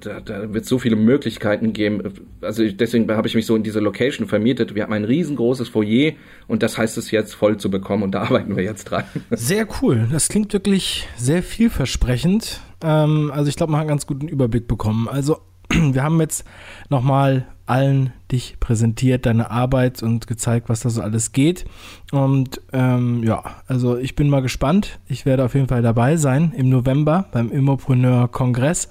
da, 0.00 0.20
da 0.20 0.52
wird 0.52 0.66
so 0.66 0.78
viele 0.78 0.96
Möglichkeiten 0.96 1.72
geben. 1.72 2.02
Also 2.40 2.66
deswegen 2.68 3.10
habe 3.10 3.28
ich 3.28 3.34
mich 3.34 3.46
so 3.46 3.54
in 3.54 3.62
diese 3.62 3.78
Location 3.78 4.26
vermietet. 4.26 4.74
Wir 4.74 4.82
haben 4.82 4.92
ein 4.92 5.04
riesengroßes 5.04 5.68
Foyer 5.68 6.12
und 6.48 6.62
das 6.62 6.76
heißt 6.76 6.98
es 6.98 7.10
jetzt 7.12 7.34
voll 7.34 7.56
zu 7.56 7.70
bekommen 7.70 8.02
und 8.02 8.12
da 8.12 8.22
arbeiten 8.22 8.56
wir 8.56 8.64
jetzt 8.64 8.84
dran. 8.84 9.04
Sehr 9.30 9.66
cool. 9.80 10.08
Das 10.10 10.28
klingt 10.28 10.52
wirklich 10.52 11.06
sehr 11.16 11.42
vielversprechend. 11.42 12.60
Ähm, 12.82 13.30
also 13.32 13.48
ich 13.48 13.56
glaube, 13.56 13.72
man 13.72 13.80
hat 13.80 13.82
einen 13.82 13.90
ganz 13.90 14.06
guten 14.06 14.28
Überblick 14.28 14.66
bekommen. 14.66 15.08
Also 15.08 15.38
wir 15.92 16.02
haben 16.02 16.20
jetzt 16.20 16.44
nochmal 16.88 17.46
allen 17.66 18.12
dich 18.32 18.58
präsentiert, 18.58 19.26
deine 19.26 19.50
Arbeit 19.50 20.02
und 20.02 20.26
gezeigt, 20.26 20.68
was 20.68 20.80
da 20.80 20.90
so 20.90 21.02
alles 21.02 21.30
geht. 21.30 21.64
Und 22.10 22.60
ähm, 22.72 23.22
ja, 23.22 23.44
also 23.68 23.96
ich 23.96 24.16
bin 24.16 24.28
mal 24.28 24.42
gespannt. 24.42 24.98
Ich 25.06 25.24
werde 25.24 25.44
auf 25.44 25.54
jeden 25.54 25.68
Fall 25.68 25.82
dabei 25.82 26.16
sein 26.16 26.52
im 26.56 26.68
November 26.68 27.26
beim 27.30 27.50
Immopreneur-Kongress. 27.52 28.88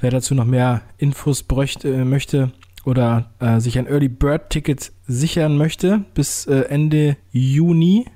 Wer 0.00 0.10
dazu 0.10 0.34
noch 0.34 0.46
mehr 0.46 0.80
Infos 0.96 1.42
bräuchte, 1.42 1.92
äh, 1.92 2.04
möchte 2.06 2.52
oder 2.84 3.30
äh, 3.38 3.60
sich 3.60 3.78
ein 3.78 3.86
Early 3.86 4.08
Bird 4.08 4.48
Ticket 4.50 4.92
sichern 5.06 5.58
möchte 5.58 6.04
bis 6.14 6.46
äh, 6.46 6.62
Ende 6.62 7.16
Juni, 7.30 8.06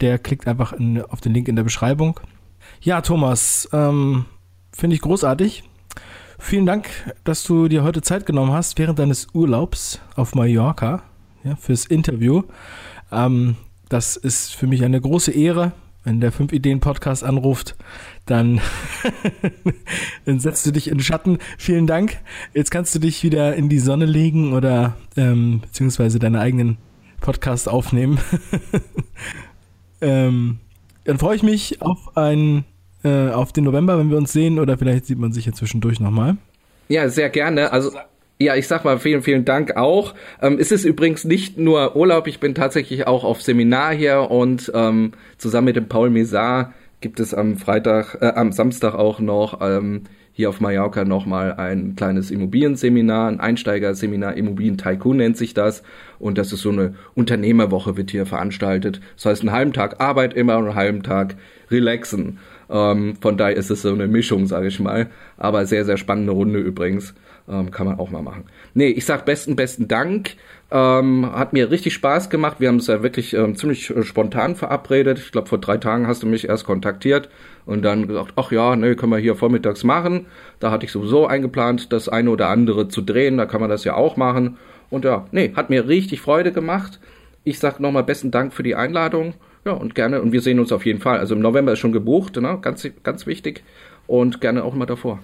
der 0.00 0.18
klickt 0.18 0.46
einfach 0.46 0.72
in, 0.72 1.02
auf 1.02 1.20
den 1.20 1.34
Link 1.34 1.48
in 1.48 1.56
der 1.56 1.64
Beschreibung. 1.64 2.18
Ja, 2.80 3.00
Thomas, 3.00 3.68
ähm, 3.72 4.24
finde 4.72 4.94
ich 4.94 5.02
großartig. 5.02 5.64
Vielen 6.44 6.66
Dank, 6.66 6.90
dass 7.24 7.44
du 7.44 7.68
dir 7.68 7.82
heute 7.82 8.02
Zeit 8.02 8.26
genommen 8.26 8.52
hast 8.52 8.78
während 8.78 8.98
deines 8.98 9.28
Urlaubs 9.32 10.00
auf 10.16 10.34
Mallorca 10.34 11.02
ja, 11.44 11.56
fürs 11.56 11.86
Interview. 11.86 12.42
Ähm, 13.10 13.56
das 13.88 14.16
ist 14.16 14.54
für 14.54 14.66
mich 14.66 14.84
eine 14.84 15.00
große 15.00 15.30
Ehre. 15.30 15.72
Wenn 16.04 16.20
der 16.20 16.32
5 16.32 16.52
Ideen 16.52 16.80
Podcast 16.80 17.24
anruft, 17.24 17.76
dann, 18.26 18.60
dann 20.24 20.40
setzt 20.40 20.66
du 20.66 20.72
dich 20.72 20.88
in 20.88 20.98
den 20.98 21.04
Schatten. 21.04 21.38
Vielen 21.56 21.86
Dank. 21.86 22.18
Jetzt 22.52 22.70
kannst 22.70 22.94
du 22.94 22.98
dich 22.98 23.22
wieder 23.22 23.54
in 23.54 23.70
die 23.70 23.78
Sonne 23.78 24.04
legen 24.04 24.52
oder 24.52 24.96
ähm, 25.16 25.60
beziehungsweise 25.60 26.18
deinen 26.18 26.36
eigenen 26.36 26.76
Podcast 27.20 27.68
aufnehmen. 27.68 28.18
ähm, 30.02 30.58
dann 31.04 31.18
freue 31.18 31.36
ich 31.36 31.44
mich 31.44 31.80
auf 31.80 32.16
ein 32.16 32.64
äh, 33.04 33.28
auf 33.30 33.52
den 33.52 33.64
November, 33.64 33.98
wenn 33.98 34.10
wir 34.10 34.16
uns 34.16 34.32
sehen, 34.32 34.58
oder 34.58 34.78
vielleicht 34.78 35.06
sieht 35.06 35.18
man 35.18 35.32
sich 35.32 35.46
ja 35.46 35.52
zwischendurch 35.52 36.00
nochmal. 36.00 36.36
Ja, 36.88 37.08
sehr 37.08 37.30
gerne. 37.30 37.72
Also 37.72 37.90
ja, 38.38 38.56
ich 38.56 38.66
sag 38.66 38.84
mal 38.84 38.98
vielen, 38.98 39.22
vielen 39.22 39.44
Dank 39.44 39.76
auch. 39.76 40.14
Ähm, 40.40 40.58
es 40.58 40.72
ist 40.72 40.84
übrigens 40.84 41.24
nicht 41.24 41.58
nur 41.58 41.96
Urlaub, 41.96 42.26
ich 42.26 42.40
bin 42.40 42.54
tatsächlich 42.54 43.06
auch 43.06 43.24
auf 43.24 43.40
Seminar 43.40 43.94
hier 43.94 44.30
und 44.30 44.70
ähm, 44.74 45.12
zusammen 45.38 45.66
mit 45.66 45.76
dem 45.76 45.88
Paul 45.88 46.10
Mesar 46.10 46.72
gibt 47.00 47.20
es 47.20 47.34
am 47.34 47.56
Freitag, 47.56 48.18
äh, 48.20 48.32
am 48.34 48.52
Samstag 48.52 48.94
auch 48.94 49.20
noch 49.20 49.60
ähm, 49.60 50.02
hier 50.32 50.48
auf 50.48 50.60
Mallorca 50.60 51.04
nochmal 51.04 51.54
ein 51.54 51.94
kleines 51.94 52.30
Immobilienseminar, 52.30 53.28
ein 53.28 53.38
Einsteigerseminar, 53.38 54.34
Immobilien 54.34 54.78
Tycoon 54.78 55.18
nennt 55.18 55.36
sich 55.36 55.52
das. 55.52 55.82
Und 56.18 56.38
das 56.38 56.52
ist 56.52 56.62
so 56.62 56.70
eine 56.70 56.94
Unternehmerwoche 57.14 57.98
wird 57.98 58.10
hier 58.10 58.24
veranstaltet. 58.24 59.00
Das 59.16 59.26
heißt, 59.26 59.42
einen 59.42 59.52
halben 59.52 59.72
Tag 59.74 60.00
Arbeit 60.00 60.32
immer 60.32 60.56
und 60.56 60.64
einen 60.64 60.74
halben 60.74 61.02
Tag 61.02 61.36
relaxen. 61.70 62.38
Ähm, 62.72 63.16
von 63.20 63.36
daher 63.36 63.56
ist 63.56 63.70
es 63.70 63.82
so 63.82 63.92
eine 63.92 64.08
Mischung, 64.08 64.46
sage 64.46 64.68
ich 64.68 64.80
mal. 64.80 65.08
Aber 65.36 65.66
sehr, 65.66 65.84
sehr 65.84 65.98
spannende 65.98 66.32
Runde 66.32 66.58
übrigens. 66.58 67.14
Ähm, 67.48 67.70
kann 67.70 67.86
man 67.86 67.98
auch 67.98 68.10
mal 68.10 68.22
machen. 68.22 68.44
Nee, 68.72 68.88
ich 68.88 69.04
sag 69.04 69.26
besten, 69.26 69.56
besten 69.56 69.88
Dank. 69.88 70.36
Ähm, 70.70 71.30
hat 71.32 71.52
mir 71.52 71.70
richtig 71.70 71.92
Spaß 71.92 72.30
gemacht. 72.30 72.60
Wir 72.60 72.68
haben 72.68 72.76
es 72.76 72.86
ja 72.86 73.02
wirklich 73.02 73.34
ähm, 73.34 73.56
ziemlich 73.56 73.90
äh, 73.90 74.04
spontan 74.04 74.54
verabredet. 74.54 75.18
Ich 75.18 75.32
glaube, 75.32 75.48
vor 75.48 75.58
drei 75.58 75.76
Tagen 75.76 76.06
hast 76.06 76.22
du 76.22 76.26
mich 76.26 76.48
erst 76.48 76.64
kontaktiert 76.64 77.28
und 77.66 77.82
dann 77.82 78.06
gesagt, 78.06 78.34
ach 78.36 78.52
ja, 78.52 78.76
ne, 78.76 78.94
können 78.94 79.12
wir 79.12 79.18
hier 79.18 79.34
vormittags 79.34 79.84
machen. 79.84 80.26
Da 80.60 80.70
hatte 80.70 80.86
ich 80.86 80.92
sowieso 80.92 81.26
eingeplant, 81.26 81.92
das 81.92 82.08
eine 82.08 82.30
oder 82.30 82.48
andere 82.48 82.88
zu 82.88 83.02
drehen. 83.02 83.36
Da 83.36 83.46
kann 83.46 83.60
man 83.60 83.70
das 83.70 83.84
ja 83.84 83.94
auch 83.94 84.16
machen. 84.16 84.56
Und 84.88 85.04
ja, 85.04 85.26
nee, 85.32 85.52
hat 85.54 85.68
mir 85.68 85.88
richtig 85.88 86.20
Freude 86.20 86.52
gemacht. 86.52 87.00
Ich 87.44 87.58
sag 87.58 87.80
nochmal 87.80 88.04
besten 88.04 88.30
Dank 88.30 88.54
für 88.54 88.62
die 88.62 88.76
Einladung. 88.76 89.34
Ja, 89.64 89.72
und 89.72 89.94
gerne, 89.94 90.20
und 90.20 90.32
wir 90.32 90.40
sehen 90.40 90.58
uns 90.58 90.72
auf 90.72 90.84
jeden 90.84 91.00
Fall. 91.00 91.18
Also 91.18 91.34
im 91.34 91.40
November 91.40 91.72
ist 91.72 91.78
schon 91.78 91.92
gebucht, 91.92 92.36
ne? 92.36 92.58
ganz, 92.60 92.86
ganz 93.02 93.26
wichtig. 93.26 93.62
Und 94.06 94.40
gerne 94.40 94.64
auch 94.64 94.74
mal 94.74 94.86
davor. 94.86 95.20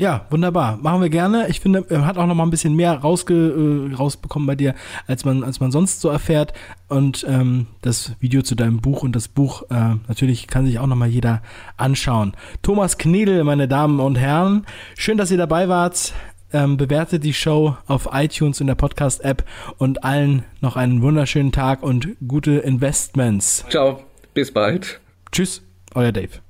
Ja, 0.00 0.24
wunderbar. 0.30 0.78
Machen 0.78 1.02
wir 1.02 1.10
gerne. 1.10 1.48
Ich 1.48 1.60
finde, 1.60 1.84
er 1.90 2.06
hat 2.06 2.16
auch 2.16 2.26
noch 2.26 2.34
mal 2.34 2.44
ein 2.44 2.50
bisschen 2.50 2.74
mehr 2.74 2.94
rausge, 2.94 3.34
äh, 3.34 3.94
rausbekommen 3.94 4.46
bei 4.46 4.54
dir, 4.54 4.74
als 5.06 5.26
man, 5.26 5.44
als 5.44 5.60
man 5.60 5.70
sonst 5.70 6.00
so 6.00 6.08
erfährt. 6.08 6.54
Und 6.88 7.26
ähm, 7.28 7.66
das 7.82 8.12
Video 8.18 8.40
zu 8.40 8.54
deinem 8.54 8.80
Buch 8.80 9.02
und 9.02 9.14
das 9.14 9.28
Buch, 9.28 9.64
äh, 9.68 9.96
natürlich 10.08 10.46
kann 10.46 10.64
sich 10.64 10.78
auch 10.78 10.86
noch 10.86 10.96
mal 10.96 11.06
jeder 11.06 11.42
anschauen. 11.76 12.32
Thomas 12.62 12.96
Knedel, 12.96 13.44
meine 13.44 13.68
Damen 13.68 14.00
und 14.00 14.16
Herren, 14.16 14.64
schön, 14.96 15.18
dass 15.18 15.30
ihr 15.30 15.36
dabei 15.36 15.68
wart. 15.68 16.14
Ähm, 16.52 16.76
bewertet 16.76 17.24
die 17.24 17.34
Show 17.34 17.76
auf 17.86 18.08
iTunes 18.12 18.60
in 18.60 18.66
der 18.66 18.74
Podcast-App 18.74 19.44
und 19.78 20.04
allen 20.04 20.44
noch 20.60 20.76
einen 20.76 21.02
wunderschönen 21.02 21.52
Tag 21.52 21.82
und 21.82 22.08
gute 22.26 22.58
Investments. 22.58 23.64
Ciao, 23.68 24.02
bis 24.34 24.52
bald. 24.52 25.00
Tschüss, 25.30 25.62
euer 25.94 26.12
Dave. 26.12 26.40